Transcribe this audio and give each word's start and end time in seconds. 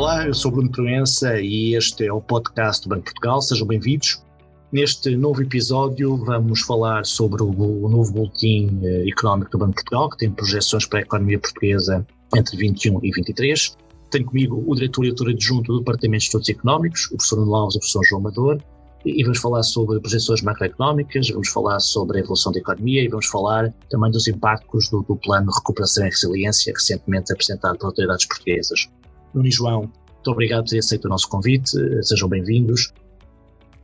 Olá, 0.00 0.26
eu 0.26 0.32
sou 0.32 0.50
Bruno 0.50 0.70
Proença 0.70 1.38
e 1.42 1.74
este 1.76 2.06
é 2.06 2.10
o 2.10 2.22
podcast 2.22 2.84
do 2.84 2.88
Banco 2.88 3.04
Portugal. 3.04 3.42
Sejam 3.42 3.66
bem-vindos. 3.66 4.24
Neste 4.72 5.14
novo 5.14 5.42
episódio 5.42 6.16
vamos 6.16 6.62
falar 6.62 7.04
sobre 7.04 7.42
o, 7.42 7.52
novo 7.86 8.10
boletim 8.10 8.80
eh, 8.82 9.10
económico 9.10 9.50
do 9.50 9.58
Banco 9.58 9.74
Portugal, 9.74 10.08
que 10.08 10.16
tem 10.16 10.30
projeções 10.30 10.86
para 10.86 11.00
a 11.00 11.02
economia 11.02 11.38
portuguesa 11.38 12.06
entre 12.34 12.56
21 12.56 12.98
e 13.04 13.10
23. 13.12 13.76
Tenho 14.10 14.24
comigo 14.24 14.64
o 14.66 14.74
diretor 14.74 15.04
e 15.04 15.08
editor 15.08 15.28
adjunto 15.28 15.70
do 15.70 15.78
Departamento 15.80 16.20
de 16.20 16.24
Estudos 16.24 16.48
Económicos, 16.48 17.04
o 17.08 17.16
professor 17.18 17.36
Nuno 17.40 17.54
Alves 17.54 17.74
e 17.74 17.76
o 17.76 17.80
professor 17.80 18.04
João 18.08 18.20
Amador, 18.22 18.58
e 19.04 19.22
vamos 19.22 19.38
falar 19.38 19.62
sobre 19.62 20.00
projeções 20.00 20.40
macroeconómicas, 20.40 21.28
vamos 21.28 21.50
falar 21.50 21.78
sobre 21.78 22.16
a 22.16 22.20
evolução 22.20 22.50
da 22.52 22.58
economia 22.58 23.04
e 23.04 23.08
vamos 23.08 23.26
falar 23.26 23.70
também 23.90 24.10
dos 24.10 24.26
impactos 24.26 24.88
do, 24.88 25.02
do 25.02 25.16
Plano 25.16 25.50
de 25.50 25.56
Recuperação 25.58 26.06
e 26.06 26.08
Resiliência 26.08 26.72
recentemente 26.72 27.30
apresentado 27.34 27.76
pelas 27.76 27.90
autoridades 27.90 28.24
portuguesas. 28.24 28.88
Nuno 29.34 29.46
e 29.46 29.50
João, 29.50 29.80
muito 29.80 30.30
obrigado 30.32 30.64
por 30.64 30.70
terem 30.70 30.80
aceito 30.80 31.04
o 31.06 31.08
nosso 31.08 31.28
convite, 31.28 31.70
sejam 32.02 32.28
bem-vindos. 32.28 32.92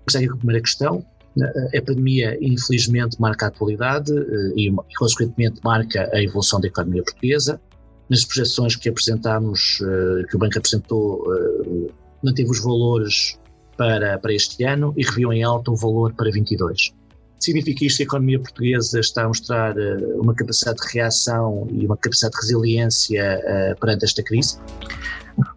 Segue 0.09 0.28
a 0.28 0.37
primeira 0.37 0.60
questão. 0.60 1.04
A 1.38 1.82
pandemia, 1.82 2.37
infelizmente, 2.41 3.20
marca 3.20 3.46
a 3.46 3.48
atualidade 3.48 4.12
eh, 4.12 4.52
e, 4.56 4.74
consequentemente, 4.98 5.60
marca 5.62 6.10
a 6.12 6.23
evolução 6.23 6.60
da 6.60 6.68
economia 6.68 7.02
portuguesa. 7.02 7.60
Nas 8.09 8.24
projeções 8.24 8.77
que 8.77 8.88
apresentámos, 8.88 9.80
eh, 9.82 10.24
que 10.28 10.37
o 10.37 10.38
Banco 10.38 10.59
apresentou, 10.59 11.24
eh, 11.34 11.90
manteve 12.23 12.51
os 12.51 12.62
valores 12.62 13.38
para, 13.76 14.18
para 14.18 14.32
este 14.32 14.65
ano 14.65 14.95
e 14.96 15.04
reviu 15.04 15.32
em 15.32 15.42
alta 15.42 15.70
o 15.70 15.76
valor 15.76 16.15
para 16.15 16.30
22. 16.30 16.92
Significa 17.38 17.84
isto 17.84 17.98
que 17.98 18.02
a 18.02 18.06
economia 18.06 18.40
portuguesa 18.40 19.01
está 19.01 19.24
a 19.24 19.28
mostrar 19.28 19.74
uma 20.15 20.34
capacidade 20.34 20.78
de 20.78 20.95
reação 20.95 21.66
e 21.70 21.84
uma 21.84 21.96
capacidade 21.96 22.34
de 22.34 22.40
resiliência 22.40 23.76
perante 23.78 24.06
esta 24.06 24.23
crise? 24.23 24.59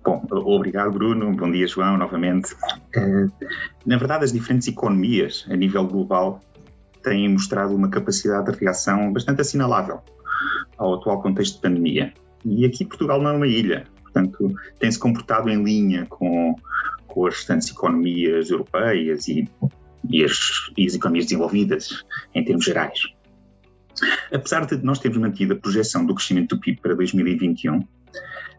Bom, 0.10 0.26
obrigado 0.32 0.92
Bruno, 0.92 1.32
bom 1.36 1.52
dia 1.52 1.68
João, 1.68 1.96
novamente. 1.96 2.56
Uh, 2.98 3.32
na 3.86 3.96
verdade, 3.96 4.24
as 4.24 4.32
diferentes 4.32 4.68
economias 4.68 5.46
a 5.48 5.56
nível 5.56 5.86
global 5.86 6.42
têm 7.04 7.30
mostrado 7.30 7.76
uma 7.76 7.92
capacidade 7.92 8.52
de 8.52 8.58
reação 8.58 9.14
bastante 9.14 9.42
assinalável 9.42 10.02
ao 10.80 10.96
atual 10.96 11.22
contexto 11.22 11.58
de 11.58 11.62
pandemia. 11.62 12.12
E 12.44 12.66
aqui 12.66 12.86
Portugal 12.86 13.22
não 13.22 13.30
é 13.30 13.34
uma 13.34 13.46
ilha, 13.46 13.86
portanto, 14.02 14.52
tem-se 14.80 14.98
comportado 14.98 15.48
em 15.48 15.64
linha 15.64 16.08
com, 16.08 16.56
com 17.06 17.28
as 17.28 17.36
restantes 17.36 17.70
economias 17.70 18.50
europeias 18.50 19.28
e, 19.28 19.48
e, 20.10 20.24
as, 20.24 20.72
e 20.76 20.88
as 20.88 20.96
economias 20.96 21.26
desenvolvidas 21.26 22.04
em 22.34 22.44
termos 22.44 22.66
gerais. 22.66 23.00
Apesar 24.34 24.66
de 24.66 24.76
nós 24.78 24.98
termos 24.98 25.20
mantido 25.20 25.54
a 25.54 25.58
projeção 25.58 26.04
do 26.04 26.16
crescimento 26.16 26.56
do 26.56 26.62
PIB 26.62 26.82
para 26.82 26.96
2021, 26.96 27.86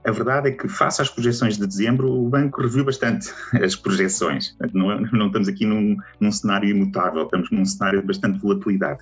a 0.02 0.10
verdade 0.10 0.48
é 0.48 0.52
que, 0.52 0.66
face 0.66 1.02
às 1.02 1.10
projeções 1.10 1.58
de 1.58 1.66
dezembro, 1.66 2.10
o 2.10 2.28
banco 2.28 2.62
reviu 2.62 2.84
bastante 2.84 3.30
as 3.62 3.76
projeções. 3.76 4.56
Não, 4.72 5.00
não 5.00 5.26
estamos 5.26 5.48
aqui 5.48 5.66
num, 5.66 5.96
num, 6.18 6.32
cenário 6.32 6.68
imutável, 6.68 7.24
estamos 7.24 7.50
num 7.50 7.64
cenário 7.64 8.00
de 8.00 8.06
bastante 8.06 8.38
volatilidade. 8.38 9.00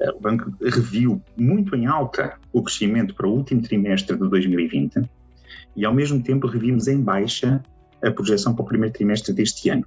Eh, 0.00 0.10
o 0.10 0.20
banco 0.20 0.50
reviu 0.62 1.22
muito 1.36 1.76
em 1.76 1.86
alta 1.86 2.38
o 2.52 2.62
crescimento 2.62 3.14
para 3.14 3.26
o 3.26 3.32
último 3.32 3.60
trimestre 3.60 4.16
de 4.16 4.28
2020 4.28 5.02
e, 5.76 5.84
ao 5.84 5.94
mesmo 5.94 6.22
tempo, 6.22 6.46
revimos 6.46 6.88
em 6.88 6.98
baixa 6.98 7.62
a 8.02 8.10
projeção 8.10 8.54
para 8.54 8.62
o 8.64 8.66
primeiro 8.66 8.94
trimestre 8.94 9.34
deste 9.34 9.68
ano. 9.68 9.86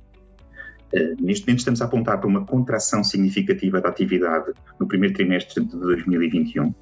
Uh, 0.93 1.19
neste 1.19 1.45
momento 1.47 1.59
estamos 1.59 1.81
a 1.81 1.85
apontar 1.85 2.19
para 2.19 2.27
uma 2.27 2.45
contração 2.45 3.03
significativa 3.03 3.81
da 3.81 3.89
atividade 3.89 4.53
no 4.79 4.87
primeiro 4.87 5.15
trimestre 5.15 5.65
de 5.65 5.75
2021 5.77 6.73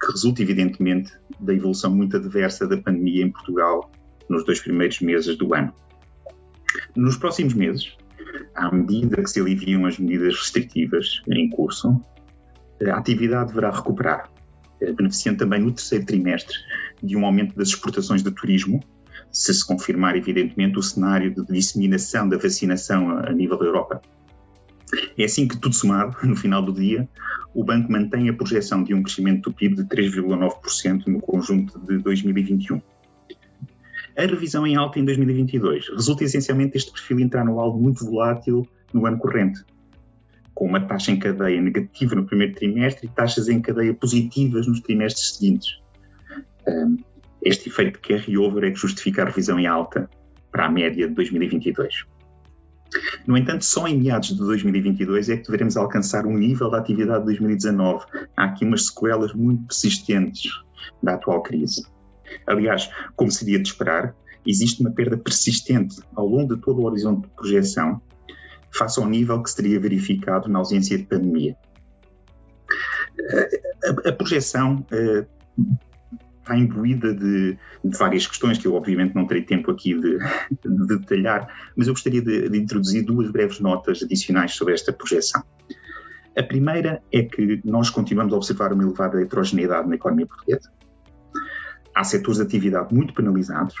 que 0.00 0.12
resulta 0.12 0.42
evidentemente 0.42 1.12
da 1.40 1.54
evolução 1.54 1.94
muito 1.94 2.16
adversa 2.16 2.66
da 2.66 2.76
pandemia 2.76 3.24
em 3.24 3.30
Portugal 3.30 3.90
nos 4.28 4.44
dois 4.44 4.60
primeiros 4.60 5.00
meses 5.00 5.36
do 5.36 5.54
ano. 5.54 5.72
Nos 6.96 7.16
próximos 7.16 7.54
meses, 7.54 7.96
à 8.54 8.72
medida 8.72 9.22
que 9.22 9.30
se 9.30 9.40
aliviam 9.40 9.86
as 9.86 9.98
medidas 9.98 10.34
restritivas 10.34 11.22
em 11.28 11.48
curso, 11.50 12.00
a 12.84 12.96
atividade 12.96 13.48
deverá 13.48 13.70
recuperar, 13.70 14.30
eh, 14.80 14.92
beneficiando 14.92 15.38
também 15.38 15.60
no 15.60 15.72
terceiro 15.72 16.04
trimestre 16.04 16.56
de 17.02 17.16
um 17.16 17.24
aumento 17.24 17.54
das 17.56 17.68
exportações 17.68 18.22
de 18.22 18.30
turismo, 18.30 18.80
se 19.30 19.52
se 19.52 19.66
confirmar, 19.66 20.16
evidentemente, 20.16 20.78
o 20.78 20.82
cenário 20.82 21.34
de 21.34 21.44
disseminação 21.46 22.28
da 22.28 22.36
vacinação 22.36 23.10
a 23.18 23.32
nível 23.32 23.58
da 23.58 23.66
Europa. 23.66 24.02
É 25.16 25.24
assim 25.24 25.46
que, 25.46 25.56
tudo 25.56 25.74
somado, 25.74 26.16
no 26.26 26.36
final 26.36 26.62
do 26.62 26.72
dia, 26.72 27.08
o 27.54 27.64
banco 27.64 27.90
mantém 27.90 28.28
a 28.28 28.32
projeção 28.32 28.82
de 28.82 28.94
um 28.94 29.02
crescimento 29.02 29.50
do 29.50 29.54
PIB 29.54 29.76
de 29.76 29.84
3,9% 29.84 31.06
no 31.06 31.20
conjunto 31.20 31.78
de 31.78 31.98
2021. 31.98 32.80
A 34.16 34.22
revisão 34.22 34.66
em 34.66 34.76
alta 34.76 34.98
em 34.98 35.04
2022 35.04 35.88
resulta 35.88 36.24
essencialmente 36.24 36.74
deste 36.74 36.92
perfil 36.92 37.20
interanual 37.20 37.76
muito 37.76 38.04
volátil 38.04 38.66
no 38.92 39.06
ano 39.06 39.18
corrente, 39.18 39.64
com 40.54 40.66
uma 40.66 40.80
taxa 40.80 41.10
em 41.10 41.18
cadeia 41.18 41.60
negativa 41.60 42.14
no 42.14 42.24
primeiro 42.24 42.54
trimestre 42.54 43.06
e 43.06 43.10
taxas 43.10 43.48
em 43.48 43.60
cadeia 43.60 43.92
positivas 43.92 44.68
nos 44.68 44.80
trimestres 44.80 45.34
seguintes. 45.34 45.80
Este 47.42 47.68
efeito 47.68 48.00
de 48.00 48.08
carry-over 48.08 48.64
é 48.64 48.70
que 48.70 48.78
justifica 48.78 49.22
a 49.22 49.26
revisão 49.26 49.58
em 49.58 49.66
alta 49.66 50.08
para 50.50 50.66
a 50.66 50.70
média 50.70 51.08
de 51.08 51.14
2022. 51.14 52.06
No 53.26 53.36
entanto, 53.36 53.64
só 53.64 53.86
em 53.86 54.00
meados 54.00 54.28
de 54.28 54.36
2022 54.36 55.28
é 55.28 55.36
que 55.36 55.44
deveremos 55.44 55.76
alcançar 55.76 56.26
um 56.26 56.36
nível 56.36 56.70
da 56.70 56.78
atividade 56.78 57.20
de 57.20 57.26
2019. 57.26 58.04
Há 58.36 58.44
aqui 58.44 58.64
umas 58.64 58.86
sequelas 58.86 59.32
muito 59.32 59.66
persistentes 59.66 60.52
da 61.02 61.14
atual 61.14 61.42
crise. 61.42 61.86
Aliás, 62.46 62.90
como 63.16 63.30
seria 63.30 63.58
de 63.58 63.68
esperar, 63.68 64.14
existe 64.46 64.80
uma 64.80 64.90
perda 64.90 65.16
persistente 65.16 66.00
ao 66.14 66.26
longo 66.26 66.54
de 66.54 66.60
todo 66.60 66.80
o 66.80 66.84
horizonte 66.84 67.22
de 67.22 67.34
projeção, 67.34 68.00
face 68.70 69.00
ao 69.00 69.08
nível 69.08 69.42
que 69.42 69.50
se 69.50 69.56
teria 69.56 69.80
verificado 69.80 70.48
na 70.48 70.58
ausência 70.58 70.96
de 70.98 71.04
pandemia. 71.04 71.56
A, 73.30 74.08
a, 74.08 74.10
a 74.10 74.12
projeção 74.12 74.84
uh, 74.92 75.26
está 76.44 76.56
imbuída 76.56 77.14
de, 77.14 77.58
de, 77.84 77.98
várias 77.98 78.26
questões 78.26 78.58
que 78.58 78.66
eu 78.66 78.74
obviamente 78.74 79.14
não 79.14 79.26
terei 79.26 79.42
tempo 79.42 79.70
aqui 79.70 79.94
de, 79.94 80.18
de 80.18 80.86
detalhar, 80.86 81.48
mas 81.74 81.88
eu 81.88 81.94
gostaria 81.94 82.22
de, 82.22 82.48
de, 82.48 82.58
introduzir 82.58 83.02
duas 83.04 83.30
breves 83.30 83.58
notas 83.58 84.02
adicionais 84.02 84.54
sobre 84.54 84.74
esta 84.74 84.92
projeção. 84.92 85.42
A 86.36 86.42
primeira 86.42 87.02
é 87.12 87.22
que 87.22 87.60
nós 87.64 87.90
continuamos 87.90 88.32
a 88.34 88.36
observar 88.36 88.72
uma 88.72 88.82
elevada 88.82 89.20
heterogeneidade 89.22 89.88
na 89.88 89.94
economia 89.94 90.26
portuguesa. 90.26 90.70
Há 91.94 92.04
setores 92.04 92.38
de 92.38 92.44
atividade 92.44 92.92
muito 92.92 93.14
penalizados, 93.14 93.74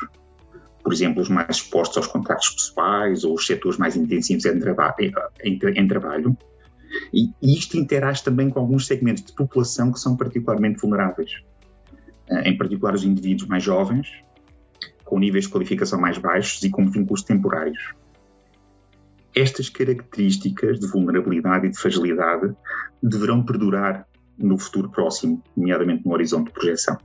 por 0.82 0.92
exemplo, 0.92 1.20
os 1.20 1.28
mais 1.28 1.56
expostos 1.56 1.96
aos 1.98 2.06
contratos 2.06 2.50
pessoais 2.50 3.24
ou 3.24 3.34
os 3.34 3.46
setores 3.46 3.76
mais 3.76 3.96
intensivos 3.96 4.44
em, 4.44 4.58
traba 4.58 4.94
em, 4.98 5.58
em 5.76 5.88
trabalho, 5.88 6.36
e, 7.12 7.32
e 7.42 7.58
isto 7.58 7.76
interage 7.76 8.22
também 8.22 8.48
com 8.48 8.60
alguns 8.60 8.86
segmentos 8.86 9.24
de 9.24 9.32
população 9.32 9.92
que 9.92 9.98
são 9.98 10.16
particularmente 10.16 10.80
vulneráveis 10.80 11.42
em 12.30 12.56
particular 12.56 12.94
os 12.94 13.04
indivíduos 13.04 13.48
mais 13.48 13.62
jovens, 13.62 14.08
com 15.04 15.18
níveis 15.18 15.44
de 15.44 15.50
qualificação 15.50 16.00
mais 16.00 16.18
baixos 16.18 16.62
e 16.62 16.70
com 16.70 16.88
vínculos 16.88 17.22
temporários. 17.22 17.94
Estas 19.34 19.68
características 19.68 20.78
de 20.78 20.86
vulnerabilidade 20.86 21.66
e 21.66 21.70
de 21.70 21.78
fragilidade 21.78 22.54
deverão 23.02 23.44
perdurar 23.44 24.06
no 24.38 24.58
futuro 24.58 24.90
próximo, 24.90 25.42
nomeadamente 25.56 26.06
no 26.06 26.12
horizonte 26.12 26.46
de 26.46 26.52
projeção. 26.52 26.96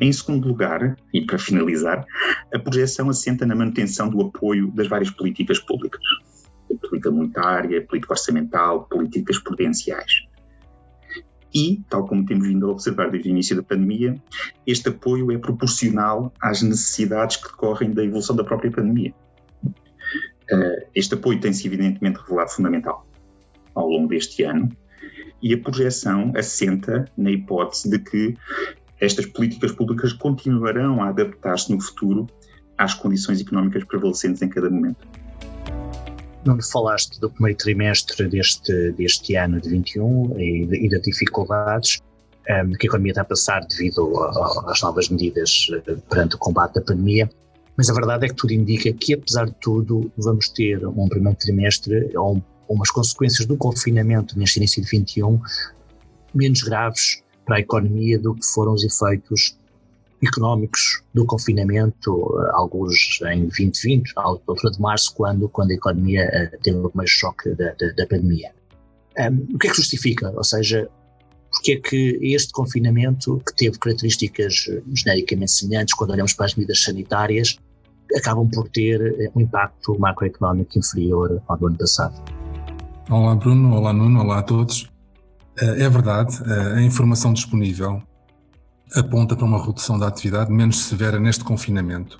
Em 0.00 0.10
segundo 0.10 0.48
lugar, 0.48 0.96
e 1.12 1.24
para 1.24 1.38
finalizar, 1.38 2.04
a 2.52 2.58
projeção 2.58 3.10
assenta 3.10 3.44
na 3.44 3.54
manutenção 3.54 4.08
do 4.08 4.22
apoio 4.22 4.70
das 4.72 4.88
várias 4.88 5.10
políticas 5.10 5.58
públicas, 5.58 6.00
política 6.66 7.10
monetária, 7.10 7.86
política 7.86 8.14
orçamental, 8.14 8.84
políticas 8.84 9.38
prudenciais. 9.38 10.26
E, 11.56 11.82
tal 11.88 12.06
como 12.06 12.26
temos 12.26 12.46
vindo 12.46 12.66
a 12.66 12.70
observar 12.70 13.10
desde 13.10 13.30
o 13.30 13.32
início 13.32 13.56
da 13.56 13.62
pandemia, 13.62 14.14
este 14.66 14.90
apoio 14.90 15.32
é 15.32 15.38
proporcional 15.38 16.30
às 16.38 16.60
necessidades 16.60 17.38
que 17.38 17.48
decorrem 17.48 17.92
da 17.92 18.04
evolução 18.04 18.36
da 18.36 18.44
própria 18.44 18.70
pandemia. 18.70 19.14
Eh, 20.50 20.88
este 20.94 21.14
apoio 21.14 21.40
tem-se 21.40 21.66
evidentemente 21.66 22.20
revelado 22.20 22.50
fundamental 22.50 23.06
ao 23.74 23.88
longo 23.88 24.08
deste 24.08 24.42
ano 24.42 24.68
e 25.42 25.54
a 25.54 25.58
projeção 25.58 26.30
assenta 26.36 27.06
na 27.16 27.30
hipótese 27.30 27.88
de 27.88 28.00
que 28.00 28.34
estas 29.00 29.24
políticas 29.24 29.72
públicas 29.72 30.12
continuarão 30.12 31.02
a 31.02 31.08
adaptar-se 31.08 31.72
no 31.72 31.80
futuro 31.80 32.26
às 32.76 32.92
condições 32.92 33.40
económicas 33.40 33.82
prevalecentes 33.84 34.42
em 34.42 34.48
cada 34.50 34.68
momento 34.68 35.08
não 36.46 36.58
falaste 36.62 37.20
do 37.20 37.28
primeiro 37.30 37.58
trimestre 37.58 38.28
deste, 38.28 38.92
deste 38.92 39.36
ano 39.36 39.60
de 39.60 39.68
21 39.68 40.38
e, 40.38 40.86
e 40.86 40.88
das 40.88 41.02
dificuldades 41.02 42.00
um, 42.48 42.72
que 42.72 42.86
a 42.86 42.88
economia 42.88 43.12
está 43.12 43.22
a 43.22 43.24
passar 43.24 43.66
devido 43.66 44.12
às 44.66 44.80
novas 44.80 45.08
medidas 45.08 45.68
uh, 45.70 46.00
perante 46.08 46.36
o 46.36 46.38
combate 46.38 46.78
à 46.78 46.82
pandemia, 46.82 47.28
mas 47.76 47.90
a 47.90 47.92
verdade 47.92 48.26
é 48.26 48.28
que 48.28 48.34
tudo 48.34 48.52
indica 48.52 48.92
que, 48.92 49.14
apesar 49.14 49.46
de 49.46 49.54
tudo, 49.60 50.10
vamos 50.16 50.48
ter 50.48 50.86
um 50.86 51.08
primeiro 51.08 51.36
trimestre 51.38 52.16
ou 52.16 52.36
um, 52.36 52.42
umas 52.68 52.90
consequências 52.90 53.46
do 53.46 53.56
confinamento 53.56 54.38
neste 54.38 54.58
início 54.58 54.82
de 54.82 54.88
21 54.88 55.40
menos 56.34 56.62
graves 56.62 57.22
para 57.44 57.56
a 57.56 57.60
economia 57.60 58.18
do 58.18 58.34
que 58.34 58.46
foram 58.46 58.72
os 58.72 58.84
efeitos 58.84 59.56
económicos 60.22 61.02
do 61.14 61.24
confinamento, 61.26 62.38
alguns 62.52 63.20
em 63.22 63.42
2020, 63.42 64.12
a 64.16 64.22
altura 64.22 64.70
de 64.72 64.80
março, 64.80 65.14
quando, 65.14 65.48
quando 65.48 65.70
a 65.70 65.74
economia 65.74 66.50
teve 66.62 66.78
o 66.78 66.88
primeiro 66.88 67.10
choque 67.10 67.50
da, 67.54 67.72
da, 67.72 67.92
da 67.96 68.06
pandemia. 68.06 68.52
Um, 69.18 69.54
o 69.54 69.58
que 69.58 69.68
é 69.68 69.70
que 69.70 69.76
justifica? 69.76 70.30
Ou 70.34 70.44
seja, 70.44 70.88
porque 71.50 71.72
é 71.72 71.80
que 71.80 72.18
este 72.34 72.52
confinamento, 72.52 73.40
que 73.46 73.54
teve 73.54 73.78
características 73.78 74.66
genericamente 74.92 75.52
semelhantes 75.52 75.94
quando 75.94 76.10
olhamos 76.10 76.34
para 76.34 76.46
as 76.46 76.54
medidas 76.54 76.82
sanitárias, 76.82 77.56
acabam 78.14 78.48
por 78.48 78.68
ter 78.68 79.30
um 79.34 79.40
impacto 79.40 79.98
macroeconómico 79.98 80.78
inferior 80.78 81.42
ao 81.48 81.56
do 81.56 81.66
ano 81.66 81.78
passado? 81.78 82.14
Olá 83.08 83.34
Bruno, 83.34 83.74
olá 83.74 83.92
Nuno, 83.92 84.20
olá 84.20 84.38
a 84.38 84.42
todos. 84.42 84.90
Eh, 85.58 85.84
é 85.84 85.88
verdade, 85.88 86.38
eh, 86.44 86.78
a 86.78 86.82
informação 86.82 87.32
disponível 87.32 88.02
aponta 88.94 89.34
para 89.36 89.44
uma 89.44 89.64
redução 89.64 89.98
da 89.98 90.06
atividade 90.06 90.50
menos 90.50 90.84
severa 90.84 91.18
neste 91.18 91.44
confinamento. 91.44 92.18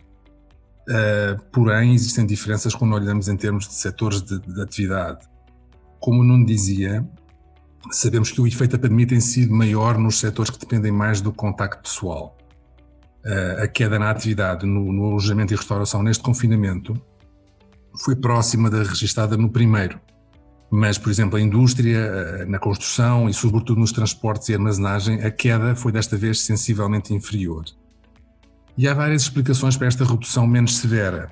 Eh, 0.89 1.37
porém, 1.53 1.95
existem 1.95 2.25
diferenças 2.25 2.75
quando 2.75 2.95
olhamos 2.95 3.29
em 3.29 3.37
termos 3.37 3.67
de 3.67 3.75
setores 3.75 4.23
de, 4.23 4.39
de 4.39 4.61
atividade. 4.61 5.27
Como 5.99 6.21
o 6.21 6.25
Nuno 6.25 6.47
dizia, 6.47 7.07
sabemos 7.91 8.31
que 8.31 8.41
o 8.41 8.47
efeito 8.47 8.73
da 8.73 8.79
pandemia 8.79 9.07
tem 9.07 9.21
sido 9.21 9.53
maior 9.53 9.99
nos 9.99 10.19
setores 10.19 10.51
que 10.51 10.59
dependem 10.59 10.93
mais 10.93 11.21
do 11.21 11.33
contacto 11.33 11.83
pessoal. 11.83 12.37
A 13.61 13.67
queda 13.67 13.99
na 13.99 14.09
atividade 14.09 14.65
no, 14.65 14.93
no 14.93 15.07
alojamento 15.07 15.53
e 15.53 15.57
restauração 15.57 16.01
neste 16.01 16.23
confinamento 16.23 16.95
foi 17.99 18.15
próxima 18.15 18.71
da 18.71 18.85
registada 18.85 19.37
no 19.37 19.51
primeiro, 19.51 20.01
mas, 20.71 20.99
por 20.99 21.11
exemplo, 21.11 21.39
a 21.39 21.41
indústria, 21.41 21.99
eh, 21.99 22.45
na 22.47 22.59
construção 22.59 23.29
e, 23.29 23.35
sobretudo, 23.35 23.81
nos 23.81 23.93
transportes 23.93 24.49
e 24.49 24.55
armazenagem, 24.55 25.23
a 25.23 25.31
queda 25.31 25.77
foi 25.77 25.93
desta 25.93 26.17
vez 26.17 26.41
sensivelmente 26.41 27.15
inferior. 27.15 27.65
E 28.77 28.89
há 28.89 28.95
várias 28.95 29.23
explicações 29.23 29.77
para 29.77 29.87
esta 29.87 30.05
redução 30.05 30.47
menos 30.47 30.77
severa. 30.77 31.31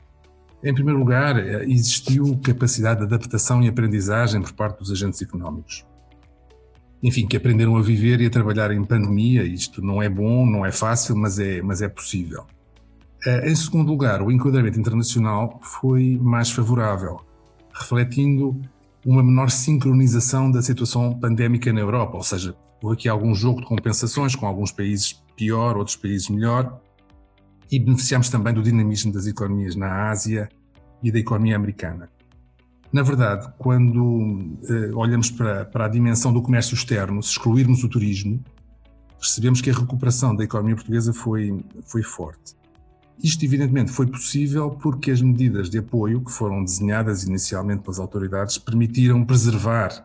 Em 0.62 0.72
primeiro 0.72 0.98
lugar, 0.98 1.36
eh, 1.36 1.64
existiu 1.64 2.38
capacidade 2.42 3.00
de 3.00 3.06
adaptação 3.06 3.62
e 3.62 3.68
aprendizagem 3.68 4.40
por 4.40 4.52
parte 4.52 4.78
dos 4.78 4.90
agentes 4.90 5.20
económicos. 5.20 5.84
Enfim, 7.02 7.26
que 7.26 7.36
aprenderam 7.36 7.76
a 7.76 7.82
viver 7.82 8.20
e 8.20 8.26
a 8.26 8.30
trabalhar 8.30 8.70
em 8.70 8.82
pandemia. 8.82 9.42
Isto 9.42 9.82
não 9.82 10.00
é 10.00 10.08
bom, 10.08 10.46
não 10.46 10.64
é 10.64 10.72
fácil, 10.72 11.16
mas 11.16 11.38
é, 11.38 11.60
mas 11.60 11.82
é 11.82 11.88
possível. 11.88 12.46
Eh, 13.26 13.50
em 13.50 13.54
segundo 13.56 13.88
lugar, 13.88 14.22
o 14.22 14.30
enquadramento 14.30 14.78
internacional 14.78 15.60
foi 15.60 16.18
mais 16.22 16.50
favorável, 16.50 17.20
refletindo 17.74 18.58
uma 19.04 19.22
menor 19.22 19.50
sincronização 19.50 20.50
da 20.50 20.62
situação 20.62 21.18
pandémica 21.18 21.72
na 21.72 21.80
Europa, 21.80 22.16
ou 22.16 22.22
seja, 22.22 22.56
houve 22.82 22.96
aqui 22.96 23.08
algum 23.08 23.34
jogo 23.34 23.60
de 23.60 23.66
compensações 23.66 24.34
com 24.34 24.46
alguns 24.46 24.72
países 24.72 25.22
pior, 25.36 25.76
outros 25.76 25.96
países 25.96 26.28
melhor, 26.28 26.80
e 27.70 27.78
beneficiamos 27.78 28.28
também 28.28 28.54
do 28.54 28.62
dinamismo 28.62 29.12
das 29.12 29.26
economias 29.26 29.76
na 29.76 30.10
Ásia 30.10 30.48
e 31.02 31.10
da 31.10 31.18
economia 31.18 31.56
americana. 31.56 32.08
Na 32.92 33.02
verdade, 33.02 33.52
quando 33.58 34.56
eh, 34.68 34.94
olhamos 34.94 35.30
para, 35.30 35.64
para 35.64 35.86
a 35.86 35.88
dimensão 35.88 36.32
do 36.32 36.40
comércio 36.40 36.74
externo, 36.74 37.22
se 37.22 37.30
excluirmos 37.30 37.82
o 37.82 37.88
turismo, 37.88 38.42
percebemos 39.18 39.60
que 39.60 39.70
a 39.70 39.74
recuperação 39.74 40.36
da 40.36 40.44
economia 40.44 40.76
portuguesa 40.76 41.12
foi, 41.12 41.58
foi 41.86 42.02
forte. 42.02 42.54
Isto, 43.22 43.44
evidentemente, 43.44 43.90
foi 43.90 44.06
possível 44.06 44.70
porque 44.70 45.10
as 45.10 45.22
medidas 45.22 45.70
de 45.70 45.78
apoio 45.78 46.22
que 46.22 46.30
foram 46.30 46.64
desenhadas 46.64 47.24
inicialmente 47.24 47.82
pelas 47.82 47.98
autoridades 47.98 48.58
permitiram 48.58 49.24
preservar 49.24 50.04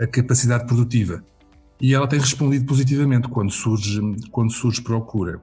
a 0.00 0.06
capacidade 0.06 0.66
produtiva. 0.66 1.24
E 1.80 1.94
ela 1.94 2.06
tem 2.06 2.18
respondido 2.18 2.64
positivamente 2.64 3.28
quando 3.28 3.50
surge, 3.50 4.00
quando 4.30 4.52
surge 4.52 4.80
procura. 4.80 5.40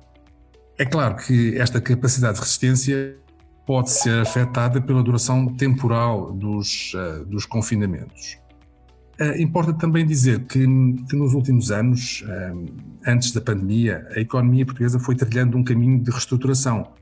É 0.78 0.86
claro 0.86 1.18
que 1.18 1.58
esta 1.58 1.82
capacidade 1.82 2.36
de 2.36 2.40
resistência 2.40 3.18
pode 3.66 3.92
ser 3.92 4.22
afetada 4.22 4.82
pela 4.82 5.04
duração 5.04 5.46
temporal 5.56 6.32
dos, 6.32 6.94
uh, 6.94 7.26
dos 7.26 7.46
confinamentos. 7.46 8.38
Uh, 9.20 9.40
importa 9.42 9.74
também 9.74 10.06
dizer 10.06 10.46
que, 10.46 10.60
que 10.60 11.16
nos 11.16 11.34
últimos 11.34 11.70
anos, 11.70 12.24
uh, 12.24 12.66
antes 13.06 13.34
da 13.34 13.42
pandemia, 13.42 14.08
a 14.16 14.20
economia 14.22 14.66
portuguesa 14.66 14.98
foi 14.98 15.16
trilhando 15.16 15.58
um 15.58 15.64
caminho 15.64 16.02
de 16.02 16.10
reestruturação, 16.10 16.94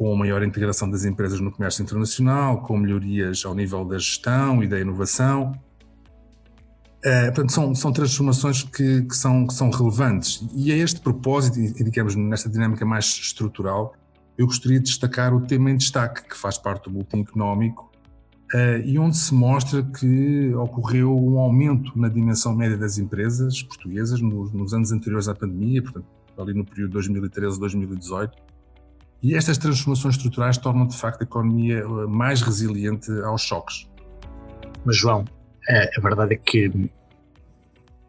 com 0.00 0.16
maior 0.16 0.42
integração 0.42 0.90
das 0.90 1.04
empresas 1.04 1.40
no 1.40 1.52
comércio 1.52 1.82
internacional, 1.82 2.62
com 2.62 2.74
melhorias 2.78 3.44
ao 3.44 3.54
nível 3.54 3.84
da 3.84 3.98
gestão 3.98 4.64
e 4.64 4.66
da 4.66 4.80
inovação. 4.80 5.52
Uh, 7.04 7.26
portanto, 7.26 7.52
são, 7.52 7.74
são 7.74 7.92
transformações 7.92 8.62
que, 8.62 9.02
que, 9.02 9.14
são, 9.14 9.46
que 9.46 9.52
são 9.52 9.68
relevantes. 9.68 10.42
E 10.56 10.72
a 10.72 10.76
este 10.78 11.02
propósito, 11.02 11.60
e 11.60 11.84
digamos 11.84 12.16
nesta 12.16 12.48
dinâmica 12.48 12.86
mais 12.86 13.04
estrutural, 13.04 13.94
eu 14.38 14.46
gostaria 14.46 14.78
de 14.78 14.86
destacar 14.86 15.34
o 15.34 15.42
tema 15.42 15.70
em 15.70 15.76
destaque, 15.76 16.26
que 16.26 16.34
faz 16.34 16.56
parte 16.56 16.84
do 16.84 16.92
boletim 16.92 17.20
económico, 17.20 17.92
uh, 18.54 18.80
e 18.82 18.98
onde 18.98 19.18
se 19.18 19.34
mostra 19.34 19.82
que 19.82 20.54
ocorreu 20.54 21.14
um 21.14 21.38
aumento 21.38 21.92
na 21.94 22.08
dimensão 22.08 22.56
média 22.56 22.78
das 22.78 22.96
empresas 22.96 23.62
portuguesas 23.62 24.18
nos, 24.22 24.50
nos 24.50 24.72
anos 24.72 24.92
anteriores 24.92 25.28
à 25.28 25.34
pandemia, 25.34 25.82
portanto, 25.82 26.06
ali 26.38 26.54
no 26.54 26.64
período 26.64 26.98
2013-2018, 26.98 28.30
e 29.22 29.34
estas 29.34 29.58
transformações 29.58 30.16
estruturais 30.16 30.56
tornam 30.56 30.86
de 30.86 30.96
facto 30.96 31.20
a 31.20 31.24
economia 31.24 31.78
eh, 31.78 32.06
mais 32.06 32.40
resiliente 32.40 33.10
aos 33.22 33.42
choques. 33.42 33.88
Mas 34.84 34.96
João, 34.96 35.24
a, 35.68 36.00
verdade 36.00 36.34
é 36.34 36.36
que 36.36 36.90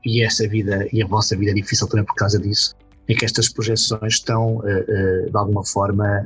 e 0.06 0.24
essa 0.24 0.48
vida 0.48 0.88
e 0.92 1.04
a 1.04 1.06
vossa 1.06 1.36
vida 1.36 1.52
é 1.52 1.54
difícil 1.54 1.88
também 1.88 2.06
por 2.06 2.16
causa 2.16 2.40
disso, 2.40 2.76
é 3.08 3.14
que 3.14 3.26
estas 3.26 3.50
projeções 3.50 4.14
estão 4.14 4.62
eh, 4.66 4.86
eh, 4.88 5.30
de 5.30 5.38
alguma 5.38 5.66
forma 5.66 6.26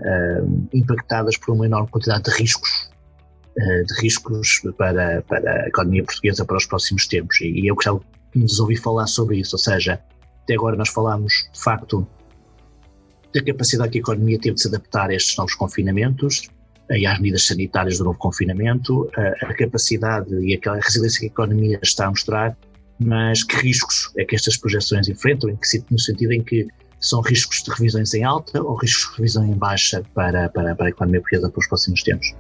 impactadas 0.72 1.38
por 1.38 1.54
uma 1.54 1.66
enorme 1.66 1.90
quantidade 1.90 2.24
de 2.24 2.32
riscos 2.32 2.90
de 3.58 4.02
riscos 4.02 4.62
para, 4.78 5.22
para 5.22 5.64
a 5.64 5.68
economia 5.70 6.04
portuguesa 6.04 6.44
para 6.44 6.58
os 6.58 6.66
próximos 6.66 7.08
tempos 7.08 7.40
e 7.40 7.66
eu 7.66 7.74
gostava 7.74 8.02
de 8.34 8.42
nos 8.42 8.60
ouvir 8.60 8.76
falar 8.76 9.08
sobre 9.08 9.38
isso, 9.38 9.56
ou 9.56 9.60
seja, 9.60 9.98
até 10.44 10.56
agora 10.56 10.76
nós 10.76 10.90
falamos 10.90 11.50
de 11.54 11.64
facto 11.64 12.06
da 13.36 13.44
capacidade 13.44 13.92
que 13.92 13.98
a 13.98 14.02
economia 14.02 14.40
teve 14.40 14.56
de 14.56 14.62
se 14.62 14.68
adaptar 14.70 15.10
a 15.10 15.14
estes 15.14 15.38
novos 15.38 15.54
confinamentos 15.56 16.48
e 16.90 17.06
às 17.06 17.20
medidas 17.20 17.46
sanitárias 17.46 17.98
do 17.98 18.06
novo 18.06 18.18
confinamento, 18.18 19.10
a, 19.42 19.54
capacidade 19.54 20.34
e 20.36 20.56
a 20.56 20.74
resiliência 20.76 21.20
que 21.20 21.26
a 21.26 21.30
economia 21.30 21.80
está 21.84 22.06
a 22.06 22.10
mostrar, 22.10 22.58
mas 23.00 23.44
que 23.44 23.58
riscos 23.58 24.12
é 24.18 24.24
que 24.24 24.36
estas 24.36 24.56
projeções 24.56 25.10
enfrentam, 25.10 25.50
em 25.50 25.56
que, 25.58 25.84
no 25.92 26.00
sentido 26.00 26.32
em 26.32 26.42
que 26.42 26.68
são 27.00 27.22
riscos 27.22 27.62
de 27.64 27.72
revisões 27.72 28.14
em 28.14 28.24
alta 28.24 28.62
ou 28.62 28.76
riscos 28.76 29.12
de 29.12 29.18
revisão 29.18 29.46
em 29.46 29.54
baixa 29.54 30.02
para, 30.14 30.48
para, 30.50 30.76
para 30.76 30.86
a 30.86 30.90
economia 30.90 31.20
portuguesa 31.20 31.50
para 31.50 31.60
os 31.60 31.68
próximos 31.68 32.04
tempos? 32.04 32.34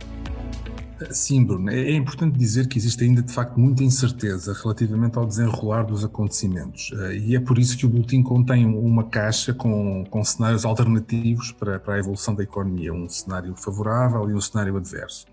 Sim, 1.12 1.44
Bruno. 1.46 1.70
É, 1.70 1.92
é 1.92 1.96
importante 1.96 2.38
dizer 2.38 2.68
que 2.68 2.78
existe 2.78 3.04
ainda, 3.04 3.22
de 3.22 3.32
facto, 3.32 3.60
muita 3.60 3.84
incerteza 3.84 4.54
relativamente 4.54 5.18
ao 5.18 5.26
desenrolar 5.26 5.84
dos 5.84 6.04
acontecimentos. 6.04 6.92
Eh, 6.94 7.18
e 7.18 7.36
é 7.36 7.40
por 7.40 7.58
isso 7.58 7.78
que 7.78 7.86
o 7.86 7.90
boletim 7.90 8.24
contém 8.24 8.66
uma 8.66 9.04
caixa 9.04 9.54
com, 9.54 10.04
com 10.10 10.24
cenários 10.24 10.66
alternativos 10.66 11.52
para, 11.52 11.80
para 11.80 11.96
a 11.96 12.00
evolução 12.00 12.36
da 12.36 12.44
economia, 12.44 12.94
um 12.94 13.08
cenário 13.10 13.56
favorável 13.56 14.30
e 14.30 14.34
um 14.34 14.42
cenário 14.42 14.78
adverso. 14.78 15.26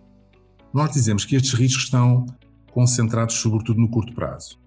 Nós 0.73 0.93
dizemos 0.93 1.25
que 1.25 1.37
estes 1.37 1.53
riscos 1.53 1.85
estão 1.85 2.27
concentrados 2.73 3.35
sobretudo 3.37 3.81
no 3.81 3.89
curto 3.89 4.15
prazo 4.15 4.59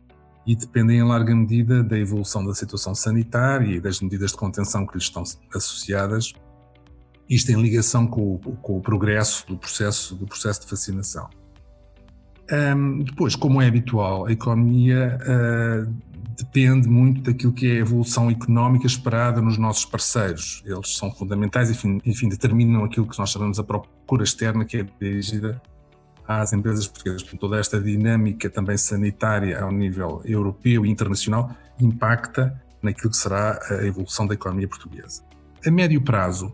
e 0.45 0.55
dependem 0.55 0.99
em 0.99 1.03
larga 1.03 1.35
medida 1.35 1.83
da 1.83 1.97
evolução 1.97 2.45
da 2.45 2.53
situação 2.53 2.93
sanitária 2.93 3.75
e 3.75 3.79
das 3.79 3.99
medidas 3.99 4.31
de 4.31 4.37
contenção 4.37 4.85
que 4.85 4.93
lhes 4.93 5.05
estão 5.05 5.23
associadas 5.53 6.33
isto 7.29 7.51
em 7.51 7.61
ligação 7.61 8.07
com, 8.07 8.37
com 8.37 8.77
o 8.77 8.81
progresso 8.81 9.45
do 9.47 9.57
processo, 9.57 10.15
do 10.15 10.25
processo 10.25 10.61
de 10.61 10.67
vacinação. 10.67 11.29
Um, 12.51 13.03
depois, 13.03 13.35
como 13.35 13.61
é 13.61 13.67
habitual, 13.67 14.27
a 14.27 14.31
economia 14.31 15.17
uh, 15.21 15.93
depende 16.37 16.87
muito 16.87 17.21
daquilo 17.21 17.53
que 17.53 17.67
é 17.67 17.71
a 17.71 17.75
evolução 17.77 18.29
económica 18.29 18.85
esperada 18.85 19.41
nos 19.41 19.57
nossos 19.57 19.85
parceiros. 19.85 20.61
Eles 20.65 20.95
são 20.95 21.11
fundamentais 21.11 21.71
enfim, 21.71 21.99
enfim, 22.05 22.29
determinam 22.29 22.83
aquilo 22.83 23.07
que 23.07 23.17
nós 23.17 23.29
chamamos 23.31 23.57
a 23.57 23.63
procura 23.63 24.23
externa, 24.23 24.65
que 24.65 24.77
é 24.77 24.85
dirigida 24.99 25.59
às 26.27 26.53
empresas 26.53 26.87
portuguesas. 26.87 27.23
Toda 27.39 27.57
esta 27.57 27.79
dinâmica 27.79 28.49
também 28.49 28.77
sanitária 28.77 29.59
ao 29.59 29.71
nível 29.71 30.21
europeu 30.25 30.85
e 30.85 30.89
internacional 30.89 31.51
impacta 31.79 32.61
naquilo 32.81 33.09
que 33.09 33.17
será 33.17 33.59
a 33.69 33.85
evolução 33.85 34.27
da 34.27 34.33
economia 34.33 34.67
portuguesa. 34.67 35.23
A 35.65 35.71
médio 35.71 36.01
prazo, 36.01 36.53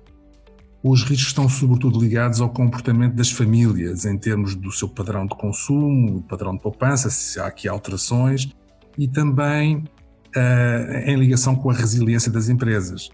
os 0.83 1.03
riscos 1.03 1.27
estão 1.27 1.47
sobretudo 1.47 1.99
ligados 1.99 2.41
ao 2.41 2.49
comportamento 2.49 3.13
das 3.13 3.31
famílias, 3.31 4.05
em 4.05 4.17
termos 4.17 4.55
do 4.55 4.71
seu 4.71 4.89
padrão 4.89 5.27
de 5.27 5.35
consumo, 5.35 6.23
padrão 6.23 6.55
de 6.55 6.61
poupança, 6.61 7.09
se 7.09 7.39
há 7.39 7.45
aqui 7.45 7.67
alterações, 7.67 8.49
e 8.97 9.07
também 9.07 9.77
uh, 9.77 10.97
em 11.05 11.15
ligação 11.15 11.55
com 11.55 11.69
a 11.69 11.73
resiliência 11.73 12.31
das 12.31 12.49
empresas, 12.49 13.09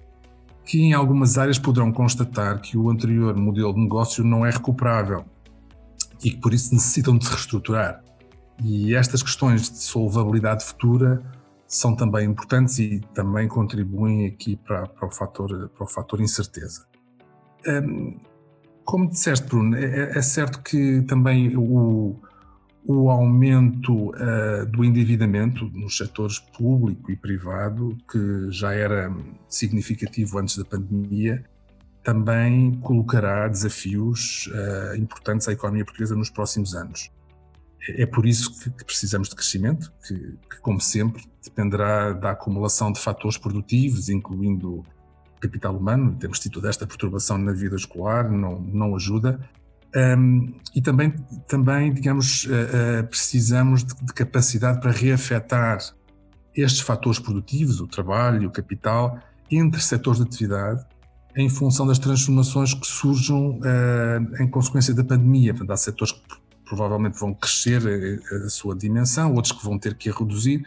que 0.65 0.79
em 0.79 0.93
algumas 0.93 1.37
áreas 1.37 1.59
poderão 1.59 1.91
constatar 1.91 2.61
que 2.61 2.77
o 2.77 2.89
anterior 2.89 3.35
modelo 3.35 3.73
de 3.73 3.81
negócio 3.81 4.23
não 4.23 4.45
é 4.45 4.49
recuperável 4.49 5.25
e 6.23 6.31
que 6.31 6.37
por 6.37 6.53
isso 6.53 6.73
necessitam 6.73 7.17
de 7.17 7.25
se 7.25 7.31
reestruturar. 7.31 8.01
E 8.63 8.95
estas 8.95 9.21
questões 9.21 9.69
de 9.69 9.77
solvabilidade 9.77 10.63
futura 10.63 11.21
são 11.67 11.95
também 11.95 12.25
importantes 12.25 12.79
e 12.79 13.01
também 13.13 13.47
contribuem 13.47 14.25
aqui 14.25 14.55
para, 14.55 14.87
para, 14.87 15.07
o, 15.07 15.11
fator, 15.11 15.69
para 15.69 15.83
o 15.83 15.87
fator 15.87 16.21
incerteza. 16.21 16.85
Um, 17.67 18.19
como 18.85 19.09
disseste, 19.09 19.45
Bruno, 19.47 19.75
é, 19.75 20.17
é, 20.17 20.21
certo 20.21 20.63
que 20.63 21.01
também 21.01 21.57
o, 21.57 22.15
o 22.85 23.09
aumento 23.09 24.11
uh, 24.11 24.65
do 24.71 24.85
endividamento 24.85 25.65
nos 25.73 25.97
setores 25.97 26.39
público 26.39 27.11
e 27.11 27.17
privado, 27.17 27.97
que 28.09 28.49
já 28.49 28.73
era 28.73 29.13
significativo 29.49 30.39
antes 30.39 30.57
da 30.57 30.63
pandemia, 30.63 31.43
também 32.01 32.79
colocará 32.79 33.49
desafios 33.49 34.47
uh, 34.47 34.95
importantes 34.95 35.49
à 35.49 35.51
economia 35.51 35.83
portuguesa 35.83 36.15
nos 36.15 36.29
próximos 36.29 36.73
anos. 36.73 37.11
É, 37.89 38.03
é 38.03 38.05
por 38.05 38.25
isso 38.25 38.57
que, 38.57 38.69
que 38.69 38.85
precisamos 38.85 39.27
de 39.27 39.35
crescimento, 39.35 39.91
que, 40.07 40.15
que, 40.49 40.61
como 40.61 40.79
sempre, 40.79 41.21
dependerá 41.43 42.13
da 42.13 42.31
acumulação 42.31 42.89
de 42.93 43.01
fatores 43.01 43.37
produtivos, 43.37 44.07
incluindo 44.07 44.85
capital 45.39 45.75
humano, 45.75 46.15
temos 46.19 46.39
tido 46.39 46.65
esta 46.67 46.85
perturbação 46.85 47.37
na 47.37 47.51
vida 47.51 47.75
escolar, 47.75 48.29
não, 48.29 48.59
não 48.59 48.95
ajuda, 48.95 49.39
um, 49.95 50.53
e 50.75 50.81
também, 50.81 51.11
também 51.47 51.93
digamos, 51.93 52.45
uh, 52.45 52.49
uh, 53.01 53.07
precisamos 53.07 53.83
de, 53.83 53.95
de, 53.95 54.13
capacidade 54.13 54.81
para 54.81 54.91
reafetar 54.91 55.79
estes 56.55 56.81
fatores 56.81 57.19
produtivos, 57.19 57.79
o 57.79 57.87
trabalho, 57.87 58.49
o 58.49 58.51
capital, 58.51 59.17
entre 59.49 59.81
setores 59.81 60.19
de 60.19 60.27
atividade, 60.27 60.85
em 61.35 61.49
função 61.49 61.87
das 61.87 61.99
transformações 61.99 62.73
que 62.73 62.85
surjam 62.85 63.59
uh, 63.59 64.43
em 64.43 64.47
consequência 64.49 64.93
da 64.93 65.03
pandemia. 65.03 65.53
Portanto, 65.53 65.71
há 65.71 65.77
setores 65.77 66.11
que 66.11 66.21
provavelmente 66.65 67.17
vão 67.17 67.33
crescer 67.33 67.81
a, 67.87 68.45
a, 68.45 68.49
sua 68.49 68.75
dimensão, 68.75 69.33
outros 69.33 69.53
que 69.53 69.63
vão 69.63 69.79
ter 69.79 69.95
que 69.95 70.09
a 70.09 70.13
reduzir. 70.13 70.65